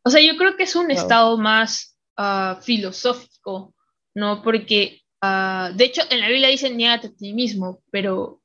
O 0.03 0.11
sea, 0.11 0.21
yo 0.21 0.37
creo 0.37 0.57
que 0.57 0.65
es 0.65 0.75
un 0.75 0.91
estado 0.91 1.39
más 1.39 1.94
Ah, 2.17 2.61
filosófico, 2.63 3.75
¿no? 4.15 4.43
Porque, 4.43 5.01
uh, 5.23 5.75
de 5.75 5.85
hecho, 5.85 6.03
en 6.11 6.21
la 6.21 6.29
Biblia 6.29 6.49
dicen 6.49 6.77
niégate 6.77 7.09
a 7.09 7.13
ti 7.13 7.33
mismo, 7.33 7.83
pero, 7.91 8.41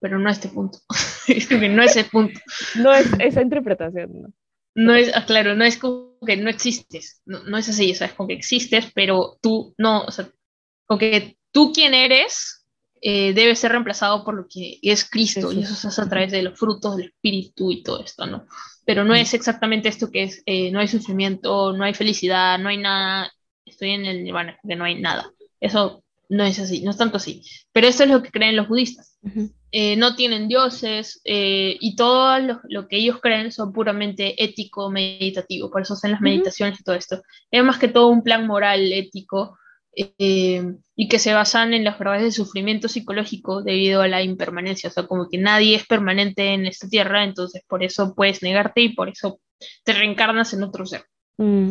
pero 0.00 0.18
no 0.18 0.28
a 0.28 0.32
este 0.32 0.48
punto. 0.48 0.78
no 1.60 1.82
es 1.82 1.96
ese 1.96 2.04
punto. 2.04 2.40
No 2.76 2.92
es 2.92 3.06
esa 3.18 3.42
interpretación, 3.42 4.22
¿no? 4.22 4.28
No 4.74 4.94
es, 4.94 5.14
ah, 5.14 5.26
claro, 5.26 5.54
no 5.54 5.64
es 5.64 5.76
como 5.76 6.16
que 6.26 6.36
no 6.36 6.48
existes, 6.48 7.22
no, 7.26 7.42
no 7.44 7.58
es 7.58 7.68
así, 7.68 7.90
o 7.90 7.94
sea, 7.94 8.06
es 8.06 8.14
como 8.14 8.28
que 8.28 8.34
existes, 8.34 8.90
pero 8.94 9.36
tú 9.42 9.74
no, 9.76 10.04
o 10.04 10.10
sea, 10.10 10.30
como 10.86 10.98
que 10.98 11.36
tú 11.52 11.72
quien 11.72 11.92
eres 11.92 12.59
eh, 13.00 13.32
debe 13.32 13.56
ser 13.56 13.72
reemplazado 13.72 14.24
por 14.24 14.34
lo 14.34 14.46
que 14.48 14.78
es 14.82 15.08
Cristo, 15.08 15.52
y 15.52 15.60
eso 15.62 15.74
se 15.74 15.88
hace 15.88 16.02
a 16.02 16.08
través 16.08 16.32
de 16.32 16.42
los 16.42 16.58
frutos 16.58 16.96
del 16.96 17.08
Espíritu 17.08 17.72
y 17.72 17.82
todo 17.82 18.02
esto, 18.02 18.26
¿no? 18.26 18.46
pero 18.90 19.04
no 19.04 19.14
es 19.14 19.34
exactamente 19.34 19.88
esto 19.88 20.10
que 20.10 20.24
es, 20.24 20.42
eh, 20.46 20.72
no 20.72 20.80
hay 20.80 20.88
sufrimiento, 20.88 21.72
no 21.72 21.84
hay 21.84 21.94
felicidad, 21.94 22.58
no 22.58 22.70
hay 22.70 22.76
nada, 22.76 23.32
estoy 23.64 23.90
en 23.90 24.04
el 24.04 24.24
nirvana, 24.24 24.58
que 24.66 24.74
no 24.74 24.82
hay 24.82 25.00
nada. 25.00 25.30
Eso 25.60 26.02
no 26.28 26.42
es 26.42 26.58
así, 26.58 26.82
no 26.82 26.90
es 26.90 26.96
tanto 26.96 27.18
así. 27.18 27.40
Pero 27.72 27.86
eso 27.86 28.02
es 28.02 28.10
lo 28.10 28.20
que 28.20 28.32
creen 28.32 28.56
los 28.56 28.66
budistas. 28.66 29.16
Eh, 29.70 29.94
no 29.94 30.16
tienen 30.16 30.48
dioses 30.48 31.20
y 31.24 31.94
todo 31.94 32.36
lo, 32.64 32.88
que 32.88 32.96
ellos 32.96 33.20
creen 33.20 33.52
son 33.52 33.72
puramente 33.72 34.42
ético, 34.42 34.90
meditativo, 34.90 35.70
por 35.70 35.82
eso 35.82 35.94
hacen 35.94 36.10
las 36.10 36.20
meditaciones 36.20 36.80
y 36.80 36.82
todo 36.82 36.96
esto. 36.96 37.22
Es 37.48 37.62
más 37.62 37.78
que 37.78 37.86
todo 37.86 38.08
un 38.08 38.24
plan 38.24 38.44
moral, 38.48 38.92
ético, 38.92 39.56
eh, 39.96 40.62
y 40.94 41.08
que 41.08 41.18
se 41.18 41.34
basan 41.34 41.74
en 41.74 41.84
las 41.84 41.96
pruebas 41.96 42.22
de 42.22 42.30
sufrimiento 42.30 42.88
psicológico 42.88 43.62
debido 43.62 44.02
a 44.02 44.08
la 44.08 44.22
impermanencia, 44.22 44.88
o 44.88 44.92
sea, 44.92 45.06
como 45.06 45.28
que 45.28 45.38
nadie 45.38 45.74
es 45.74 45.86
permanente 45.86 46.54
en 46.54 46.66
esta 46.66 46.88
tierra, 46.88 47.24
entonces 47.24 47.62
por 47.66 47.82
eso 47.82 48.14
puedes 48.14 48.42
negarte 48.42 48.82
y 48.82 48.90
por 48.90 49.08
eso 49.08 49.40
te 49.84 49.92
reencarnas 49.92 50.52
en 50.52 50.62
otro 50.62 50.86
ser. 50.86 51.04
Mm, 51.38 51.70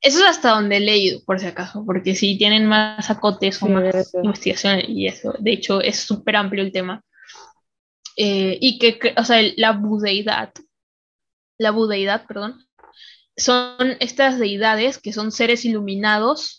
eso 0.00 0.18
es 0.18 0.24
hasta 0.24 0.50
donde 0.50 0.76
he 0.76 0.80
leído, 0.80 1.20
por 1.24 1.40
si 1.40 1.46
acaso, 1.46 1.84
porque 1.84 2.14
si 2.14 2.38
tienen 2.38 2.66
más 2.66 3.10
acotes 3.10 3.60
o 3.62 3.68
más 3.68 4.14
investigación 4.14 4.80
y 4.86 5.08
eso, 5.08 5.34
de 5.38 5.52
hecho 5.52 5.80
es 5.80 5.98
súper 5.98 6.36
amplio 6.36 6.62
el 6.62 6.72
tema. 6.72 7.02
Eh, 8.16 8.58
y 8.60 8.78
que, 8.78 9.14
o 9.16 9.24
sea, 9.24 9.40
la 9.56 9.72
budeidad, 9.72 10.52
la 11.56 11.70
budeidad, 11.70 12.26
perdón, 12.26 12.66
son 13.36 13.96
estas 14.00 14.38
deidades 14.38 14.98
que 14.98 15.12
son 15.12 15.30
seres 15.30 15.64
iluminados 15.64 16.57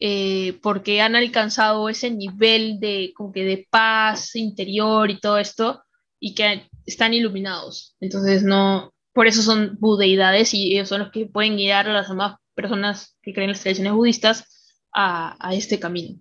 eh, 0.00 0.58
porque 0.62 1.00
han 1.00 1.16
alcanzado 1.16 1.88
ese 1.88 2.10
nivel 2.10 2.78
de, 2.80 3.12
como 3.14 3.32
que 3.32 3.44
de 3.44 3.66
paz 3.70 4.36
interior 4.36 5.10
y 5.10 5.20
todo 5.20 5.38
esto, 5.38 5.82
y 6.20 6.34
que 6.34 6.68
están 6.86 7.14
iluminados. 7.14 7.96
Entonces, 8.00 8.42
no, 8.42 8.92
por 9.12 9.26
eso 9.26 9.42
son 9.42 9.76
budeidades 9.80 10.54
y 10.54 10.74
ellos 10.74 10.88
son 10.88 11.00
los 11.00 11.10
que 11.10 11.26
pueden 11.26 11.56
guiar 11.56 11.88
a 11.88 11.92
las 11.92 12.08
demás 12.08 12.36
personas 12.54 13.16
que 13.22 13.32
creen 13.32 13.50
en 13.50 13.54
las 13.54 13.62
tradiciones 13.62 13.92
budistas 13.92 14.44
a, 14.92 15.36
a 15.40 15.54
este 15.54 15.78
camino. 15.78 16.20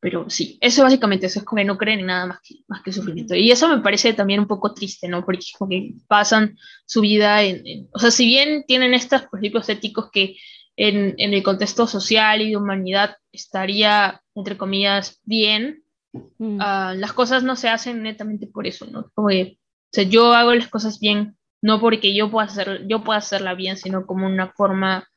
Pero 0.00 0.30
sí, 0.30 0.58
eso 0.60 0.84
básicamente, 0.84 1.26
eso 1.26 1.40
es 1.40 1.44
como 1.44 1.58
que 1.58 1.64
no 1.64 1.76
creen 1.76 2.00
en 2.00 2.06
nada 2.06 2.26
más 2.26 2.38
que, 2.42 2.56
más 2.68 2.82
que 2.82 2.92
sufrimiento. 2.92 3.34
Y 3.34 3.50
eso 3.50 3.68
me 3.68 3.82
parece 3.82 4.12
también 4.12 4.40
un 4.40 4.46
poco 4.46 4.72
triste, 4.72 5.08
¿no? 5.08 5.24
Porque 5.24 5.44
como 5.58 5.70
que 5.70 5.94
pasan 6.06 6.56
su 6.86 7.00
vida 7.00 7.42
en, 7.42 7.88
O 7.92 7.98
sea, 7.98 8.12
si 8.12 8.26
bien 8.26 8.64
tienen 8.66 8.94
estos 8.94 9.22
principios 9.22 9.68
éticos 9.68 10.10
que 10.12 10.36
en, 10.78 11.14
en, 11.18 11.34
el 11.34 11.42
contexto 11.42 11.88
social 11.88 12.40
y 12.40 12.50
de 12.50 12.56
humanidad 12.56 13.16
estaría, 13.32 14.22
entre 14.36 14.56
comillas, 14.56 15.20
bien, 15.24 15.82
mm. 16.12 16.58
ah, 16.60 16.94
las 16.96 17.12
cosas 17.12 17.42
no 17.42 17.56
se 17.56 17.68
hacen 17.68 18.02
netamente 18.02 18.46
por 18.46 18.66
eso, 18.66 18.86
¿no? 18.86 19.10
Como 19.12 19.28
que, 19.28 19.58
o 19.60 19.90
sea, 19.92 20.04
yo 20.04 20.32
hago 20.32 20.54
las 20.54 20.68
cosas 20.68 21.00
bien, 21.00 21.36
no 21.60 21.80
porque 21.80 22.14
yo 22.14 22.30
pueda, 22.30 22.46
hacer, 22.46 22.86
yo 22.86 23.02
pueda 23.02 23.18
hacerla 23.18 23.54
bien, 23.54 23.76
sino 23.76 24.06
como 24.06 24.26
una 24.26 24.52
forma 24.52 25.08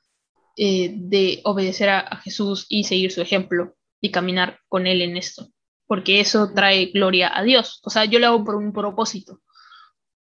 eh, 0.58 0.94
de 0.96 1.42
obedecer 1.44 1.90
a, 1.90 2.18
Jesús 2.18 2.66
y 2.68 2.86
seguir 2.86 3.12
su 3.12 3.22
ejemplo 3.22 3.76
y 4.02 4.10
caminar 4.10 4.60
con 4.68 4.88
Él 4.88 5.04
en 5.04 5.16
esto, 5.16 5.50
porque 5.86 6.22
eso 6.22 6.54
trae 6.56 6.88
gloria 6.88 7.32
a 7.38 7.44
Dios. 7.44 7.82
O 7.84 7.92
sea, 7.92 8.06
yo 8.06 8.18
lo 8.18 8.26
hago 8.26 8.44
por 8.44 8.56
un 8.56 8.74
propósito, 8.74 9.42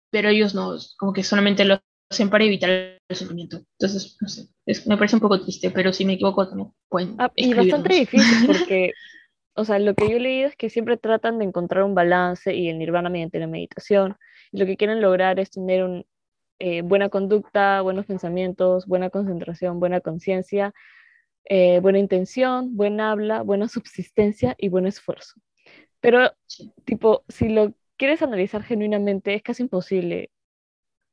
pero 0.10 0.30
ellos 0.30 0.56
no, 0.56 0.78
como 0.98 1.14
que 1.14 1.24
solamente 1.24 1.64
lo 1.64 1.80
hacen 2.10 2.32
para 2.32 2.44
evitar 2.44 2.97
el 3.10 3.16
sufrimiento. 3.16 3.62
Entonces, 3.80 4.18
no 4.22 4.28
sé, 4.28 4.48
me 4.86 4.98
parece 4.98 5.16
un 5.16 5.22
poco 5.22 5.42
triste, 5.42 5.72
pero 5.72 5.94
si 5.94 6.06
me 6.06 6.14
equivoco 6.14 6.48
también 6.48 6.72
pueden. 6.90 7.16
Ah, 7.20 7.32
y 7.36 7.54
bastante 7.54 7.94
difícil 7.94 8.48
porque, 8.48 8.94
o 9.54 9.66
sea, 9.66 9.80
lo 9.80 9.96
que 9.96 10.10
yo 10.10 10.18
he 10.18 10.20
leído 10.20 10.48
es 10.48 10.56
que 10.56 10.70
siempre 10.70 10.98
tratan 10.98 11.40
de 11.40 11.46
encontrar 11.46 11.84
un 11.84 11.96
balance 11.96 12.54
y 12.54 12.70
el 12.70 12.78
nirvana 12.78 13.10
mediante 13.10 13.40
la 13.40 13.48
meditación. 13.48 14.18
Y 14.52 14.60
lo 14.60 14.66
que 14.66 14.78
quieren 14.78 15.02
lograr 15.02 15.40
es 15.40 15.52
tener 15.52 15.84
un, 15.84 16.06
eh, 16.60 16.82
buena 16.82 17.10
conducta, 17.10 17.82
buenos 17.82 18.06
pensamientos, 18.06 18.88
buena 18.88 19.10
concentración, 19.10 19.80
buena 19.80 20.02
conciencia, 20.02 20.74
eh, 21.46 21.80
buena 21.82 22.00
intención, 22.00 22.76
buena 22.76 23.12
habla, 23.12 23.42
buena 23.44 23.68
subsistencia 23.68 24.56
y 24.58 24.70
buen 24.70 24.88
esfuerzo. 24.88 25.40
Pero, 26.02 26.32
tipo, 26.86 27.24
si 27.30 27.50
lo 27.50 27.74
quieres 27.98 28.22
analizar 28.22 28.64
genuinamente, 28.64 29.34
es 29.34 29.44
casi 29.44 29.64
imposible 29.64 30.30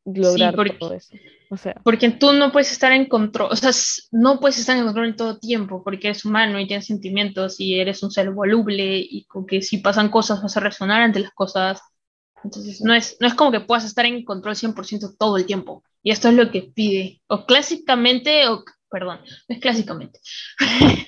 lograr 0.05 0.55
todo 0.79 0.95
eso. 0.95 1.15
O 1.51 1.57
sea. 1.57 1.75
Porque 1.85 2.11
tú 2.11 2.33
no 2.33 2.53
puedes 2.53 2.73
estar 2.73 2.93
en 2.93 3.07
control, 3.07 3.49
o 3.53 3.57
sea, 3.57 3.71
no 4.13 4.41
puedes 4.41 4.59
estar 4.59 4.77
en 4.77 4.85
control 4.85 5.07
en 5.07 5.17
todo 5.17 5.39
tiempo, 5.39 5.83
porque 5.85 6.09
eres 6.09 6.25
humano 6.25 6.59
y 6.59 6.67
tienes 6.67 6.87
sentimientos 6.87 7.61
y 7.61 7.79
eres 7.79 8.03
un 8.03 8.11
ser 8.11 8.31
voluble 8.31 8.99
y 8.99 9.25
con 9.27 9.47
que 9.47 9.63
si 9.63 9.79
pasan 9.79 10.09
cosas 10.09 10.43
vas 10.43 10.57
a 10.57 10.61
resonar 10.61 11.03
ante 11.03 11.21
las 11.21 11.33
cosas 11.33 11.81
entonces, 12.45 12.83
no 12.83 12.95
es, 12.95 13.17
no 13.21 13.27
es 13.27 13.35
como 13.35 13.51
que 13.51 13.61
puedas 13.61 13.85
estar 13.85 14.05
en 14.05 14.25
control 14.25 14.55
100% 14.55 15.17
todo 15.19 15.39
el 15.39 15.47
tiempo. 15.47 15.83
Y 16.03 16.11
esto 16.11 16.29
es 16.29 16.35
lo 16.35 16.51
que 16.51 16.63
pide. 16.63 17.23
O 17.27 17.47
clásicamente, 17.47 18.47
o, 18.49 18.65
perdón, 18.91 19.21
no 19.49 19.55
es 19.55 19.61
clásicamente. 19.61 20.21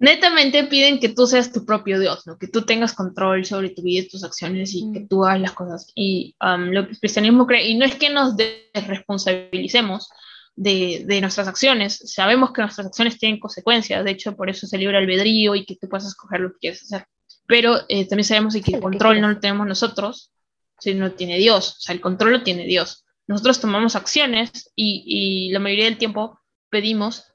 Netamente 0.00 0.64
piden 0.64 0.98
que 0.98 1.10
tú 1.10 1.26
seas 1.26 1.52
tu 1.52 1.66
propio 1.66 2.00
Dios, 2.00 2.26
¿no? 2.26 2.38
que 2.38 2.48
tú 2.48 2.62
tengas 2.62 2.94
control 2.94 3.44
sobre 3.44 3.68
tu 3.68 3.82
vida 3.82 4.00
y 4.00 4.08
tus 4.08 4.24
acciones 4.24 4.74
y 4.74 4.90
que 4.92 5.00
mm. 5.00 5.08
tú 5.08 5.26
hagas 5.26 5.42
las 5.42 5.52
cosas. 5.52 5.92
Y 5.94 6.34
um, 6.40 6.70
lo 6.70 6.86
que 6.86 6.92
el 6.92 6.98
cristianismo 6.98 7.46
cree, 7.46 7.68
y 7.68 7.76
no 7.76 7.84
es 7.84 7.96
que 7.96 8.08
nos 8.08 8.34
desresponsabilicemos 8.34 10.08
de, 10.56 11.04
de, 11.06 11.20
nuestras 11.20 11.48
acciones, 11.48 12.00
sabemos 12.14 12.50
que 12.52 12.62
nuestras 12.62 12.86
acciones 12.86 13.18
tienen 13.18 13.38
consecuencias, 13.38 14.02
de 14.02 14.10
hecho 14.10 14.34
por 14.34 14.48
eso 14.48 14.64
es 14.64 14.72
el 14.72 14.80
libre 14.80 14.96
albedrío 14.96 15.54
y 15.54 15.66
que 15.66 15.76
tú 15.76 15.86
puedas 15.86 16.06
escoger 16.06 16.40
lo 16.40 16.52
que 16.52 16.58
quieres 16.60 16.82
hacer. 16.82 17.06
Pero 17.46 17.80
eh, 17.90 18.08
también 18.08 18.24
sabemos 18.24 18.54
que 18.54 18.76
el 18.76 18.80
control 18.80 19.20
no 19.20 19.28
lo 19.28 19.38
tenemos 19.38 19.66
nosotros, 19.66 20.32
si 20.78 20.94
no 20.94 21.12
tiene 21.12 21.36
Dios, 21.36 21.76
o 21.76 21.80
sea, 21.80 21.94
el 21.94 22.00
control 22.00 22.32
lo 22.32 22.42
tiene 22.42 22.64
Dios. 22.64 23.04
Nosotros 23.26 23.60
tomamos 23.60 23.96
acciones 23.96 24.72
y, 24.74 25.02
y 25.04 25.52
la 25.52 25.58
mayoría 25.58 25.84
del 25.84 25.98
tiempo 25.98 26.40
pedimos, 26.70 27.29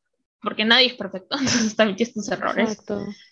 porque 0.45 0.63
nadie 0.63 0.87
es 0.87 0.93
perfecto, 0.93 1.35
entonces 1.39 1.75
también 1.75 1.97
estos 1.99 2.29
errores. 2.29 2.77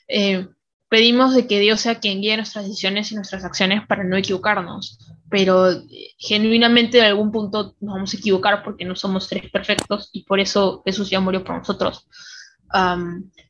Eh, 0.10 0.45
pedimos 0.89 1.34
de 1.34 1.47
que 1.47 1.62
Dios 1.62 1.80
sea 1.80 2.02
quien 2.02 2.19
guíe 2.19 2.36
nuestras 2.36 2.65
decisiones 2.65 3.10
y 3.12 3.15
nuestras 3.15 3.45
acciones 3.45 3.88
para 3.88 4.04
no 4.04 4.17
equivocarnos, 4.17 4.99
pero 5.30 5.71
eh, 5.71 5.86
genuinamente 6.17 6.97
de 6.97 7.06
algún 7.06 7.32
punto 7.32 7.76
nos 7.80 7.95
vamos 7.95 8.13
a 8.13 8.17
equivocar 8.17 8.63
porque 8.63 8.84
no 8.84 8.97
somos 8.97 9.28
seres 9.28 9.49
perfectos 9.49 10.10
y 10.12 10.26
por 10.26 10.41
eso 10.41 10.82
Jesús 10.86 11.10
ya 11.10 11.21
murió 11.21 11.45
por 11.45 11.58
nosotros. 11.58 12.10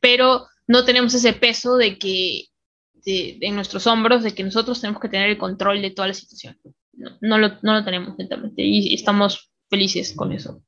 pero 0.00 0.46
no 0.66 0.84
tenemos 0.84 1.12
ese 1.14 1.32
peso 1.32 1.76
de 1.76 1.98
que 1.98 2.48
en 3.06 3.54
nuestros 3.54 3.86
hombros 3.86 4.22
de 4.22 4.34
que 4.34 4.44
nosotros 4.44 4.80
tenemos 4.80 5.00
que 5.00 5.08
tener 5.08 5.28
el 5.28 5.38
control 5.38 5.82
de 5.82 5.90
toda 5.90 6.08
la 6.08 6.14
situación. 6.14 6.58
No, 7.20 7.38
lo, 7.38 7.48
no 7.62 7.74
lo, 7.74 7.84
tenemos 7.84 8.16
lentamente 8.16 8.62
y, 8.62 8.94
estamos 8.94 9.52
felices 9.68 10.14
con 10.14 10.32
eso. 10.32 10.62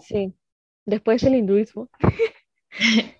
Sí, 0.00 0.34
después 0.88 1.22
el 1.22 1.34
hinduismo. 1.34 1.88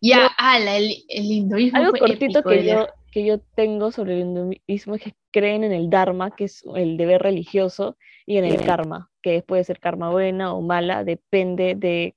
ya, 0.00 0.30
ah, 0.38 0.58
el, 0.58 0.94
hinduismo. 1.08 1.78
Algo 1.78 1.92
cortito 1.98 2.42
que, 2.42 2.64
yo, 2.64 2.86
que 3.12 3.24
yo 3.24 3.40
tengo 3.54 3.92
sobre 3.92 4.14
el 4.14 4.20
hinduismo 4.20 4.94
es 4.94 5.02
que 5.02 5.14
creen 5.30 5.64
en 5.64 5.72
el 5.72 5.90
dharma, 5.90 6.34
que 6.34 6.44
es 6.44 6.64
el 6.74 6.96
deber 6.96 7.22
religioso, 7.22 7.96
y 8.26 8.36
en 8.36 8.44
el 8.44 8.62
karma, 8.64 9.10
que 9.22 9.42
puede 9.42 9.64
ser 9.64 9.80
karma 9.80 10.10
buena 10.10 10.52
o 10.52 10.60
mala, 10.60 11.02
depende 11.02 11.74
de 11.74 12.14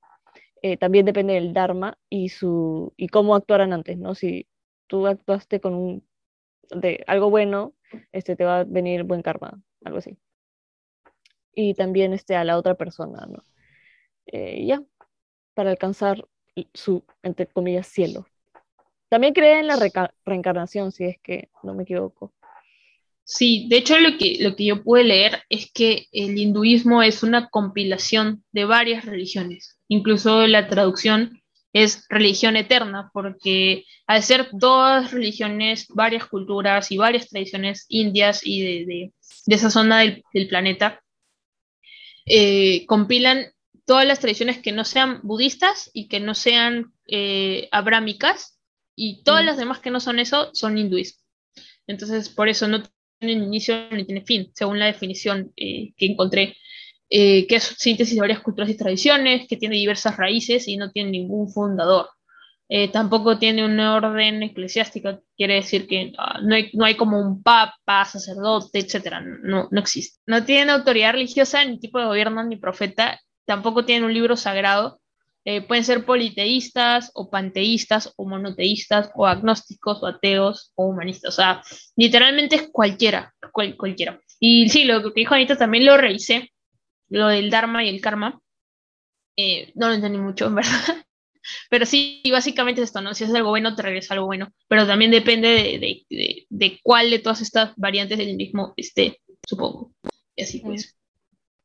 eh, 0.62 0.76
también 0.76 1.04
depende 1.04 1.34
del 1.34 1.52
Dharma 1.52 1.98
y, 2.08 2.28
su, 2.28 2.94
y 2.96 3.08
cómo 3.08 3.34
actuaran 3.34 3.72
antes, 3.72 3.98
¿no? 3.98 4.14
Si 4.14 4.46
tú 4.86 5.08
actuaste 5.08 5.60
con 5.60 5.74
un, 5.74 6.06
de 6.70 7.02
algo 7.08 7.30
bueno, 7.30 7.74
este, 8.12 8.36
te 8.36 8.44
va 8.44 8.60
a 8.60 8.64
venir 8.64 9.02
buen 9.02 9.22
karma, 9.22 9.60
algo 9.84 9.98
así. 9.98 10.16
Y 11.54 11.74
también 11.74 12.12
este, 12.12 12.36
a 12.36 12.44
la 12.44 12.56
otra 12.56 12.76
persona, 12.76 13.26
¿no? 13.26 13.44
Eh, 14.26 14.64
ya, 14.64 14.82
para 15.54 15.70
alcanzar 15.70 16.26
su, 16.74 17.04
entre 17.22 17.46
comillas, 17.46 17.86
cielo. 17.86 18.26
También 19.08 19.34
cree 19.34 19.60
en 19.60 19.66
la 19.66 20.10
reencarnación, 20.24 20.92
si 20.92 21.04
es 21.04 21.18
que 21.20 21.50
no 21.62 21.74
me 21.74 21.82
equivoco. 21.82 22.32
Sí, 23.24 23.66
de 23.68 23.78
hecho 23.78 23.98
lo 23.98 24.18
que, 24.18 24.38
lo 24.40 24.56
que 24.56 24.64
yo 24.64 24.82
pude 24.82 25.04
leer 25.04 25.42
es 25.48 25.70
que 25.72 26.06
el 26.12 26.36
hinduismo 26.36 27.02
es 27.02 27.22
una 27.22 27.48
compilación 27.48 28.44
de 28.52 28.64
varias 28.64 29.04
religiones. 29.04 29.78
Incluso 29.88 30.46
la 30.46 30.68
traducción 30.68 31.42
es 31.72 32.06
religión 32.08 32.56
eterna, 32.56 33.10
porque 33.12 33.84
al 34.06 34.22
ser 34.22 34.50
todas 34.58 35.12
religiones, 35.12 35.86
varias 35.88 36.26
culturas 36.26 36.92
y 36.92 36.98
varias 36.98 37.28
tradiciones 37.28 37.86
indias 37.88 38.40
y 38.44 38.84
de, 38.84 39.12
esa 39.46 39.70
zona 39.70 40.00
del, 40.00 40.48
planeta, 40.48 41.00
eh, 42.26 42.84
compilan 42.86 43.46
todas 43.92 44.06
las 44.06 44.20
tradiciones 44.20 44.56
que 44.56 44.72
no 44.72 44.86
sean 44.86 45.20
budistas 45.22 45.90
y 45.92 46.08
que 46.08 46.18
no 46.18 46.34
sean 46.34 46.94
eh, 47.08 47.68
abrámicas, 47.72 48.58
y 48.96 49.22
todas 49.22 49.42
mm. 49.42 49.46
las 49.46 49.58
demás 49.58 49.80
que 49.80 49.90
no 49.90 50.00
son 50.00 50.18
eso 50.18 50.48
son 50.54 50.78
hindúes. 50.78 51.22
Entonces, 51.86 52.30
por 52.30 52.48
eso 52.48 52.66
no 52.68 52.82
tiene 53.18 53.44
inicio 53.44 53.90
ni 53.90 54.06
tiene 54.06 54.22
fin, 54.22 54.50
según 54.54 54.78
la 54.78 54.86
definición 54.86 55.52
eh, 55.58 55.92
que 55.98 56.06
encontré, 56.06 56.56
eh, 57.10 57.46
que 57.46 57.56
es 57.56 57.64
síntesis 57.64 58.14
de 58.14 58.22
varias 58.22 58.40
culturas 58.40 58.70
y 58.70 58.78
tradiciones, 58.78 59.46
que 59.46 59.58
tiene 59.58 59.76
diversas 59.76 60.16
raíces 60.16 60.68
y 60.68 60.78
no 60.78 60.90
tiene 60.90 61.10
ningún 61.10 61.52
fundador. 61.52 62.08
Eh, 62.70 62.88
tampoco 62.88 63.38
tiene 63.38 63.62
un 63.62 63.78
orden 63.78 64.42
eclesiástico, 64.42 65.22
quiere 65.36 65.56
decir 65.56 65.86
que 65.86 66.14
ah, 66.16 66.40
no, 66.42 66.54
hay, 66.54 66.70
no, 66.72 66.86
hay, 66.86 66.94
como 66.94 67.20
un 67.20 67.42
papa, 67.42 68.06
sacerdote, 68.06 68.78
etc. 68.78 69.16
No, 69.42 69.68
no 69.70 69.80
existe. 69.80 70.18
No 70.24 70.46
tiene 70.46 70.72
autoridad 70.72 71.12
religiosa, 71.12 71.62
ni 71.66 71.78
tipo 71.78 71.98
de 71.98 72.06
gobierno, 72.06 72.42
ni 72.42 72.56
profeta. 72.56 73.20
Tampoco 73.46 73.84
tiene 73.84 74.06
un 74.06 74.14
libro 74.14 74.36
sagrado. 74.36 75.00
Eh, 75.44 75.60
pueden 75.60 75.84
ser 75.84 76.04
politeístas 76.04 77.10
o 77.14 77.28
panteístas 77.28 78.12
o 78.16 78.28
monoteístas 78.28 79.10
o 79.16 79.26
agnósticos 79.26 80.02
o 80.02 80.06
ateos 80.06 80.72
o 80.76 80.86
humanistas. 80.86 81.34
O 81.34 81.36
sea, 81.36 81.62
literalmente 81.96 82.56
es 82.56 82.68
cualquiera, 82.70 83.34
cualquiera. 83.76 84.20
Y 84.38 84.68
sí, 84.68 84.84
lo 84.84 85.02
que 85.02 85.20
dijo 85.20 85.34
Anita 85.34 85.56
también 85.56 85.84
lo 85.84 85.96
revisé, 85.96 86.52
lo 87.08 87.28
del 87.28 87.50
Dharma 87.50 87.84
y 87.84 87.88
el 87.88 88.00
Karma. 88.00 88.40
Eh, 89.36 89.72
no 89.74 89.88
lo 89.88 89.94
entendí 89.94 90.18
mucho, 90.18 90.46
en 90.46 90.56
verdad. 90.56 90.70
Pero 91.70 91.86
sí, 91.86 92.22
básicamente 92.30 92.80
es 92.80 92.88
esto, 92.88 93.00
¿no? 93.00 93.14
Si 93.14 93.24
haces 93.24 93.36
algo 93.36 93.50
bueno, 93.50 93.74
te 93.74 93.82
regresa 93.82 94.14
algo 94.14 94.26
bueno. 94.26 94.48
Pero 94.68 94.86
también 94.86 95.10
depende 95.10 95.48
de, 95.48 96.04
de, 96.08 96.46
de, 96.48 96.80
cuál 96.82 97.10
de 97.10 97.18
todas 97.18 97.40
estas 97.40 97.74
variantes 97.76 98.18
del 98.18 98.36
mismo 98.36 98.74
esté, 98.76 99.20
supongo. 99.46 99.92
Y 100.36 100.42
así 100.42 100.60
pues. 100.60 100.96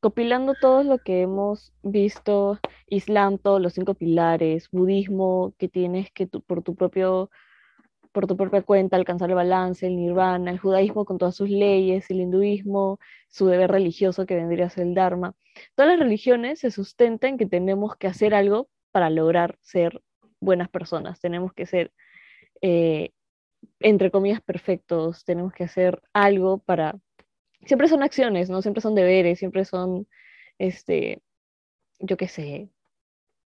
Copilando 0.08 0.54
todo 0.54 0.84
lo 0.84 1.00
que 1.00 1.24
hemos 1.24 1.74
visto, 1.84 2.60
Islam, 2.88 3.38
todos 3.38 3.62
los 3.62 3.74
cinco 3.74 3.94
pilares, 3.94 4.70
budismo, 4.72 5.54
que 5.58 5.68
tienes 5.68 6.12
que 6.12 6.28
por 6.28 6.64
tu 6.64 6.76
propio 6.76 7.30
por 8.14 8.26
tu 8.26 8.38
propia 8.38 8.62
cuenta 8.62 8.96
alcanzar 8.96 9.32
el 9.32 9.36
balance, 9.36 9.86
el 9.86 9.98
nirvana, 9.98 10.52
el 10.52 10.60
judaísmo 10.60 11.04
con 11.04 11.18
todas 11.18 11.36
sus 11.36 11.50
leyes, 11.50 12.10
el 12.10 12.22
hinduismo, 12.22 13.00
su 13.28 13.48
deber 13.48 13.70
religioso 13.70 14.26
que 14.26 14.36
vendría 14.36 14.68
a 14.68 14.70
ser 14.70 14.88
el 14.88 14.96
dharma. 14.96 15.36
Todas 15.76 15.92
las 15.92 16.00
religiones 16.00 16.60
se 16.60 16.72
sustentan 16.72 17.32
en 17.32 17.38
que 17.38 17.46
tenemos 17.46 17.98
que 17.98 18.08
hacer 18.08 18.34
algo 18.34 18.70
para 18.94 19.10
lograr 19.10 19.58
ser 19.60 20.02
buenas 20.40 20.70
personas, 20.70 21.20
tenemos 21.20 21.52
que 21.52 21.66
ser, 21.66 21.92
eh, 22.62 23.12
entre 23.82 24.10
comillas, 24.10 24.40
perfectos, 24.40 25.26
tenemos 25.26 25.52
que 25.52 25.66
hacer 25.66 26.02
algo 26.14 26.60
para... 26.60 26.98
Siempre 27.66 27.88
son 27.88 28.04
acciones, 28.04 28.50
¿no? 28.50 28.62
Siempre 28.62 28.82
son 28.82 28.96
deberes, 28.96 29.40
siempre 29.40 29.66
son, 29.66 30.08
este, 30.58 31.22
yo 32.00 32.18
qué 32.18 32.28
sé, 32.28 32.70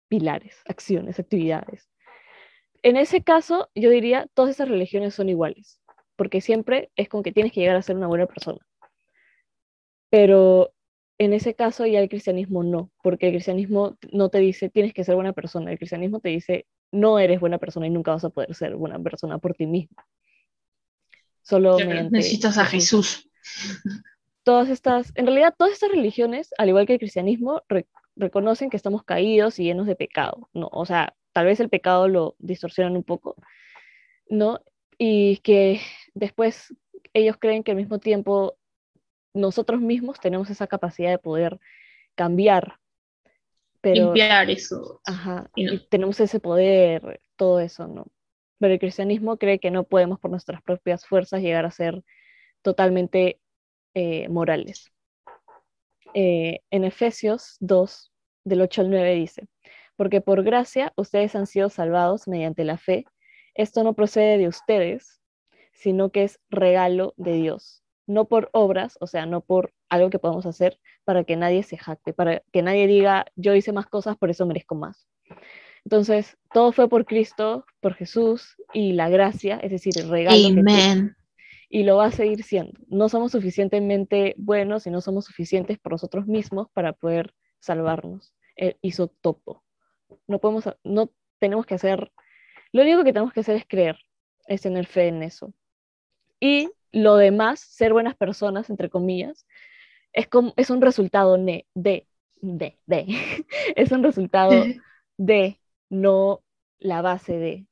pilares, 0.07 0.61
acciones, 0.65 1.19
actividades. 1.19 1.89
En 2.83 2.97
ese 2.97 3.23
caso, 3.23 3.69
yo 3.75 3.89
diría, 3.89 4.27
todas 4.33 4.51
esas 4.51 4.67
religiones 4.67 5.13
son 5.13 5.29
iguales, 5.29 5.79
porque 6.15 6.41
siempre 6.41 6.91
es 6.95 7.09
con 7.09 7.23
que 7.23 7.31
tienes 7.31 7.51
que 7.51 7.61
llegar 7.61 7.75
a 7.75 7.81
ser 7.81 7.95
una 7.95 8.07
buena 8.07 8.25
persona. 8.25 8.59
Pero 10.09 10.73
en 11.17 11.33
ese 11.33 11.53
caso 11.53 11.85
ya 11.85 11.99
el 11.99 12.09
cristianismo 12.09 12.63
no, 12.63 12.91
porque 13.03 13.27
el 13.27 13.33
cristianismo 13.33 13.97
no 14.11 14.29
te 14.29 14.39
dice 14.39 14.69
tienes 14.69 14.93
que 14.93 15.03
ser 15.03 15.15
buena 15.15 15.33
persona, 15.33 15.71
el 15.71 15.77
cristianismo 15.77 16.19
te 16.19 16.29
dice 16.29 16.65
no 16.91 17.19
eres 17.19 17.39
buena 17.39 17.57
persona 17.57 17.87
y 17.87 17.89
nunca 17.89 18.11
vas 18.11 18.25
a 18.25 18.29
poder 18.29 18.53
ser 18.53 18.75
buena 18.75 18.99
persona 18.99 19.37
por 19.37 19.53
ti 19.53 19.65
mismo. 19.65 19.95
Solo 21.41 21.77
necesitas 21.79 22.57
a 22.57 22.65
Jesús. 22.65 23.29
Todas 24.43 24.69
estas, 24.69 25.11
en 25.15 25.27
realidad 25.27 25.53
todas 25.55 25.73
estas 25.73 25.91
religiones, 25.91 26.49
al 26.57 26.69
igual 26.69 26.87
que 26.87 26.93
el 26.93 26.99
cristianismo, 26.99 27.61
reconocen 28.15 28.69
que 28.69 28.77
estamos 28.77 29.03
caídos 29.03 29.59
y 29.59 29.65
llenos 29.65 29.85
de 29.87 29.95
pecado, 29.95 30.49
¿no? 30.53 30.67
O 30.71 30.85
sea, 30.85 31.15
tal 31.33 31.45
vez 31.45 31.59
el 31.59 31.69
pecado 31.69 32.07
lo 32.07 32.35
distorsionan 32.39 32.95
un 32.95 33.03
poco, 33.03 33.35
¿no? 34.29 34.59
Y 34.97 35.37
que 35.37 35.81
después 36.13 36.73
ellos 37.13 37.37
creen 37.39 37.63
que 37.63 37.71
al 37.71 37.77
mismo 37.77 37.99
tiempo 37.99 38.57
nosotros 39.33 39.81
mismos 39.81 40.19
tenemos 40.19 40.49
esa 40.49 40.67
capacidad 40.67 41.09
de 41.09 41.17
poder 41.17 41.59
cambiar. 42.15 42.77
Pero, 43.81 44.05
Limpiar 44.05 44.49
eso. 44.49 45.01
Ajá, 45.05 45.49
y, 45.55 45.79
tenemos 45.87 46.19
ese 46.19 46.39
poder, 46.39 47.21
todo 47.35 47.59
eso, 47.59 47.87
¿no? 47.87 48.07
Pero 48.59 48.73
el 48.73 48.79
cristianismo 48.79 49.37
cree 49.37 49.59
que 49.59 49.71
no 49.71 49.83
podemos 49.83 50.19
por 50.19 50.29
nuestras 50.29 50.61
propias 50.61 51.05
fuerzas 51.05 51.41
llegar 51.41 51.65
a 51.65 51.71
ser 51.71 52.03
totalmente 52.61 53.39
eh, 53.93 54.27
morales. 54.29 54.91
Eh, 56.13 56.61
en 56.69 56.83
Efesios 56.83 57.57
2, 57.59 58.11
del 58.43 58.61
8 58.61 58.81
al 58.81 58.89
9 58.89 59.13
dice, 59.15 59.47
porque 59.95 60.21
por 60.21 60.43
gracia 60.43 60.93
ustedes 60.95 61.35
han 61.35 61.47
sido 61.47 61.69
salvados 61.69 62.27
mediante 62.27 62.63
la 62.63 62.77
fe. 62.77 63.05
Esto 63.53 63.83
no 63.83 63.93
procede 63.93 64.37
de 64.37 64.47
ustedes, 64.47 65.21
sino 65.73 66.11
que 66.11 66.23
es 66.23 66.39
regalo 66.49 67.13
de 67.17 67.33
Dios 67.33 67.81
no 68.11 68.25
por 68.25 68.49
obras, 68.51 68.97
o 68.99 69.07
sea, 69.07 69.25
no 69.25 69.41
por 69.41 69.73
algo 69.89 70.09
que 70.09 70.19
podamos 70.19 70.45
hacer 70.45 70.79
para 71.03 71.23
que 71.23 71.35
nadie 71.35 71.63
se 71.63 71.77
jacte, 71.77 72.13
para 72.13 72.43
que 72.51 72.61
nadie 72.61 72.87
diga, 72.87 73.25
yo 73.35 73.55
hice 73.55 73.71
más 73.71 73.87
cosas, 73.87 74.17
por 74.17 74.29
eso 74.29 74.45
merezco 74.45 74.75
más. 74.75 75.07
Entonces, 75.85 76.37
todo 76.53 76.71
fue 76.71 76.89
por 76.89 77.05
Cristo, 77.05 77.65
por 77.79 77.95
Jesús 77.95 78.55
y 78.73 78.93
la 78.93 79.09
gracia, 79.09 79.57
es 79.63 79.71
decir, 79.71 79.93
el 79.97 80.09
regalo. 80.09 80.47
Amén. 80.47 81.15
Y 81.73 81.83
lo 81.83 81.95
va 81.95 82.07
a 82.07 82.11
seguir 82.11 82.43
siendo. 82.43 82.79
No 82.87 83.07
somos 83.07 83.31
suficientemente 83.31 84.35
buenos 84.37 84.85
y 84.85 84.91
no 84.91 84.99
somos 84.99 85.25
suficientes 85.25 85.79
por 85.79 85.93
nosotros 85.93 86.27
mismos 86.27 86.67
para 86.73 86.91
poder 86.91 87.33
salvarnos. 87.59 88.33
Él 88.57 88.77
hizo 88.81 89.07
topo. 89.07 89.63
No 90.27 90.39
podemos, 90.39 90.65
no 90.83 91.11
tenemos 91.39 91.65
que 91.65 91.75
hacer, 91.75 92.11
lo 92.73 92.81
único 92.81 93.05
que 93.05 93.13
tenemos 93.13 93.31
que 93.33 93.39
hacer 93.39 93.55
es 93.55 93.65
creer, 93.65 93.97
es 94.47 94.61
tener 94.61 94.85
fe 94.85 95.07
en 95.07 95.23
eso. 95.23 95.53
Y 96.41 96.69
lo 96.91 97.15
demás, 97.15 97.61
ser 97.61 97.93
buenas 97.93 98.17
personas, 98.17 98.69
entre 98.69 98.89
comillas, 98.89 99.47
es, 100.11 100.27
como, 100.27 100.53
es 100.57 100.69
un 100.69 100.81
resultado 100.81 101.37
de, 101.37 101.67
de, 101.73 102.05
de, 102.41 102.77
es 103.77 103.91
un 103.93 104.03
resultado 104.03 104.51
de, 105.17 105.61
no 105.89 106.43
la 106.79 107.01
base 107.01 107.37
de. 107.37 107.65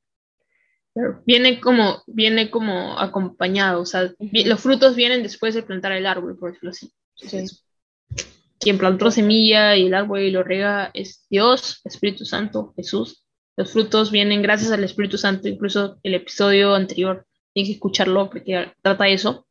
Viene 1.25 1.59
como, 1.59 2.03
viene 2.07 2.49
como 2.49 2.99
acompañado, 2.99 3.81
o 3.81 3.85
sea, 3.85 4.11
los 4.19 4.59
frutos 4.59 4.95
vienen 4.95 5.23
después 5.23 5.53
de 5.53 5.63
plantar 5.63 5.91
el 5.93 6.05
árbol, 6.05 6.37
por 6.37 6.51
decirlo 6.51 6.71
así. 6.71 6.91
quien 8.59 8.77
plantó 8.77 9.09
semilla 9.09 9.75
y 9.75 9.87
el 9.87 9.93
árbol 9.93 10.21
y 10.21 10.31
lo 10.31 10.43
rega 10.43 10.91
es 10.93 11.25
Dios, 11.29 11.81
Espíritu 11.85 12.25
Santo, 12.25 12.73
Jesús. 12.75 13.25
Los 13.55 13.71
frutos 13.71 14.11
vienen 14.11 14.41
gracias 14.41 14.71
al 14.71 14.83
Espíritu 14.83 15.17
Santo, 15.17 15.47
incluso 15.47 15.99
el 16.03 16.13
episodio 16.13 16.75
anterior 16.75 17.25
que 17.65 17.71
escucharlo 17.71 18.29
porque 18.29 18.71
trata 18.81 19.07
eso. 19.07 19.47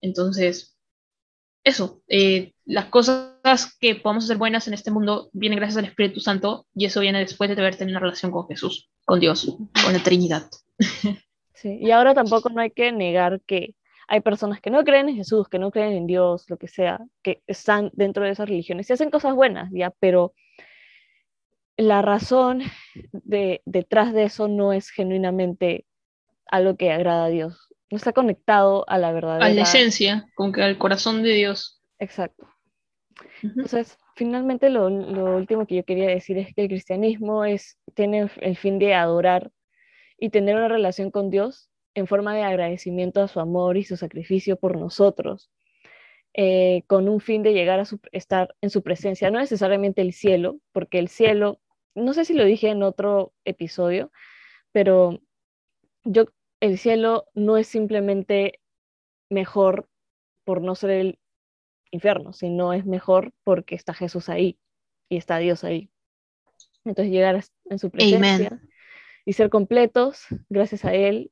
Entonces, 0.00 0.76
eso, 1.64 2.02
eh, 2.08 2.52
las 2.66 2.86
cosas 2.86 3.76
que 3.80 3.94
podemos 3.94 4.24
hacer 4.24 4.36
buenas 4.36 4.68
en 4.68 4.74
este 4.74 4.90
mundo 4.90 5.30
vienen 5.32 5.58
gracias 5.58 5.78
al 5.78 5.86
Espíritu 5.86 6.20
Santo 6.20 6.66
y 6.74 6.84
eso 6.84 7.00
viene 7.00 7.20
después 7.20 7.48
de 7.48 7.60
haber 7.60 7.76
tenido 7.76 7.96
una 7.98 8.06
relación 8.06 8.30
con 8.30 8.46
Jesús, 8.46 8.90
con 9.04 9.20
Dios, 9.20 9.56
con 9.82 9.92
la 9.92 10.02
Trinidad. 10.02 10.48
Sí, 11.56 11.78
y 11.80 11.92
ahora 11.92 12.14
tampoco 12.14 12.50
no 12.50 12.60
hay 12.60 12.72
que 12.72 12.90
negar 12.90 13.40
que 13.46 13.76
hay 14.08 14.20
personas 14.20 14.60
que 14.60 14.70
no 14.70 14.82
creen 14.84 15.08
en 15.08 15.16
Jesús, 15.16 15.48
que 15.48 15.58
no 15.58 15.70
creen 15.70 15.92
en 15.92 16.06
Dios, 16.06 16.44
lo 16.48 16.56
que 16.56 16.68
sea, 16.68 17.00
que 17.22 17.42
están 17.46 17.90
dentro 17.94 18.24
de 18.24 18.30
esas 18.30 18.48
religiones 18.48 18.90
y 18.90 18.92
hacen 18.92 19.08
cosas 19.08 19.34
buenas, 19.34 19.70
ya, 19.72 19.90
pero 20.00 20.34
la 21.76 22.02
razón 22.02 22.62
de, 23.12 23.62
detrás 23.64 24.12
de 24.12 24.24
eso 24.24 24.48
no 24.48 24.72
es 24.72 24.90
genuinamente 24.90 25.86
algo 26.46 26.76
que 26.76 26.92
agrada 26.92 27.26
a 27.26 27.28
Dios. 27.28 27.68
No 27.90 27.96
está 27.96 28.12
conectado 28.12 28.84
a 28.88 28.98
la 28.98 29.12
verdad. 29.12 29.40
A 29.40 29.48
la 29.48 29.62
esencia, 29.62 30.26
como 30.34 30.52
que 30.52 30.62
al 30.62 30.78
corazón 30.78 31.22
de 31.22 31.32
Dios. 31.34 31.80
Exacto. 31.98 32.48
Entonces, 33.42 33.96
finalmente 34.16 34.70
lo, 34.70 34.86
último 34.86 35.66
que 35.66 35.76
yo 35.76 35.84
quería 35.84 36.08
decir 36.08 36.38
es 36.38 36.54
que 36.54 36.62
el 36.62 36.68
cristianismo 36.68 37.44
es, 37.44 37.78
tiene 37.94 38.28
el 38.40 38.56
fin 38.56 38.78
de 38.78 38.94
adorar 38.94 39.50
y 40.18 40.30
tener 40.30 40.56
una 40.56 40.68
relación 40.68 41.10
con 41.10 41.30
Dios 41.30 41.70
en 41.94 42.06
forma 42.06 42.34
de 42.34 42.42
agradecimiento 42.42 43.22
a 43.22 43.28
su 43.28 43.40
amor 43.40 43.76
y 43.76 43.84
su 43.84 43.96
sacrificio 43.96 44.56
por 44.56 44.78
nosotros, 44.78 45.50
eh, 46.34 46.82
con 46.86 47.08
un 47.08 47.20
fin 47.20 47.42
de 47.42 47.52
llegar 47.52 47.78
a 47.80 47.84
estar 48.12 48.54
en 48.60 48.70
su 48.70 48.82
presencia, 48.82 49.30
no 49.30 49.38
necesariamente 49.38 50.02
el 50.02 50.12
cielo, 50.12 50.58
porque 50.72 50.98
el 50.98 51.08
cielo, 51.08 51.60
no 51.94 52.12
sé 52.12 52.24
si 52.24 52.34
lo 52.34 52.44
dije 52.44 52.68
en 52.68 52.82
otro 52.82 53.32
episodio, 53.44 54.10
pero 54.72 55.20
yo, 56.02 56.26
el 56.60 56.78
cielo 56.78 57.26
no 57.34 57.56
es 57.56 57.68
simplemente 57.68 58.60
mejor 59.30 59.88
por 60.44 60.60
no 60.60 60.74
ser 60.74 60.90
el 60.90 61.18
infierno, 61.90 62.32
sino 62.32 62.72
es 62.72 62.84
mejor 62.84 63.32
porque 63.44 63.76
está 63.76 63.94
Jesús 63.94 64.28
ahí 64.28 64.58
y 65.08 65.16
está 65.16 65.38
Dios 65.38 65.62
ahí. 65.62 65.90
Entonces 66.84 67.12
llegar 67.12 67.42
en 67.70 67.78
su 67.78 67.90
presencia 67.90 68.60
y 69.24 69.32
ser 69.32 69.50
completos 69.50 70.26
gracias 70.48 70.84
a 70.84 70.94
Él, 70.94 71.30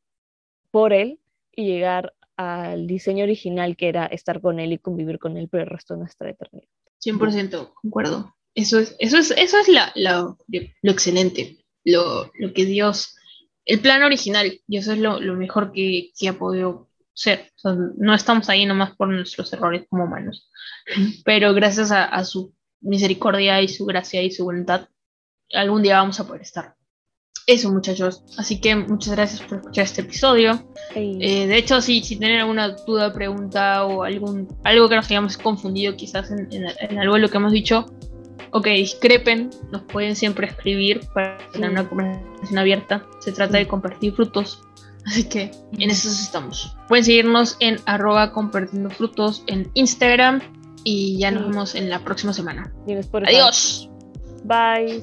por 0.70 0.92
Él, 0.92 1.18
y 1.54 1.66
llegar 1.66 2.14
al 2.36 2.86
diseño 2.86 3.24
original 3.24 3.76
que 3.76 3.88
era 3.88 4.06
estar 4.06 4.40
con 4.40 4.58
Él 4.58 4.72
y 4.72 4.78
convivir 4.78 5.18
con 5.18 5.36
Él 5.36 5.48
por 5.48 5.60
el 5.60 5.66
resto 5.66 5.94
de 5.94 6.00
nuestra 6.00 6.30
eternidad. 6.30 6.68
100% 7.04 7.74
concuerdo. 7.74 8.34
Eso 8.54 8.78
es, 8.78 8.96
eso 8.98 9.18
es, 9.18 9.30
eso 9.32 9.58
es 9.58 9.68
la, 9.68 9.92
lo 9.96 10.36
excelente, 10.90 11.64
lo, 11.84 12.30
lo 12.38 12.52
que 12.52 12.64
Dios 12.64 13.16
el 13.64 13.80
plan 13.80 14.02
original, 14.02 14.60
y 14.66 14.76
eso 14.76 14.92
es 14.92 14.98
lo, 14.98 15.20
mejor 15.36 15.72
que, 15.72 16.12
ha 16.28 16.32
podido 16.32 16.88
ser. 17.14 17.52
no 17.96 18.14
estamos 18.14 18.48
ahí 18.48 18.66
nomás 18.66 18.96
por 18.96 19.08
nuestros 19.08 19.52
errores 19.52 19.86
como 19.88 20.04
humanos, 20.04 20.50
pero 21.24 21.54
gracias 21.54 21.92
a, 21.92 22.24
su 22.24 22.54
misericordia 22.80 23.62
y 23.62 23.68
su 23.68 23.84
gracia 23.84 24.22
y 24.22 24.30
su 24.30 24.44
voluntad, 24.44 24.88
algún 25.52 25.82
día 25.82 25.98
vamos 25.98 26.18
a 26.18 26.26
poder 26.26 26.42
estar. 26.42 26.74
Eso, 27.46 27.72
muchachos. 27.72 28.22
Así 28.38 28.60
que 28.60 28.76
muchas 28.76 29.14
gracias 29.14 29.40
por 29.40 29.58
escuchar 29.58 29.84
este 29.84 30.02
episodio. 30.02 30.62
Eh, 30.94 31.46
de 31.46 31.56
hecho, 31.56 31.80
si, 31.80 32.02
si 32.02 32.16
tienen 32.16 32.40
alguna 32.40 32.68
duda, 32.68 33.12
pregunta 33.12 33.84
o 33.84 34.04
algún, 34.04 34.48
algo 34.64 34.88
que 34.88 34.96
nos 34.96 35.06
hayamos 35.06 35.36
confundido 35.36 35.96
quizás 35.96 36.30
en, 36.30 36.48
en, 36.52 36.98
algo 36.98 37.14
de 37.14 37.20
lo 37.20 37.28
que 37.28 37.36
hemos 37.38 37.52
dicho, 37.52 37.86
o 38.52 38.60
que 38.60 38.70
discrepen, 38.70 39.50
nos 39.72 39.82
pueden 39.82 40.14
siempre 40.14 40.46
escribir 40.46 41.00
para 41.14 41.38
tener 41.52 41.70
una 41.70 41.88
conversación 41.88 42.58
abierta. 42.58 43.06
Se 43.20 43.32
trata 43.32 43.58
de 43.58 43.66
compartir 43.66 44.12
frutos. 44.12 44.62
Así 45.06 45.24
que 45.24 45.50
en 45.78 45.90
eso 45.90 46.08
estamos. 46.08 46.76
Pueden 46.86 47.04
seguirnos 47.04 47.56
en 47.58 47.78
arroba 47.86 48.32
compartiendo 48.32 48.88
frutos 48.90 49.42
en 49.48 49.68
Instagram 49.74 50.40
y 50.84 51.18
ya 51.18 51.32
nos 51.32 51.48
vemos 51.48 51.74
en 51.74 51.90
la 51.90 51.98
próxima 52.04 52.32
semana. 52.32 52.72
Adiós. 53.26 53.90
Bye. 54.44 55.02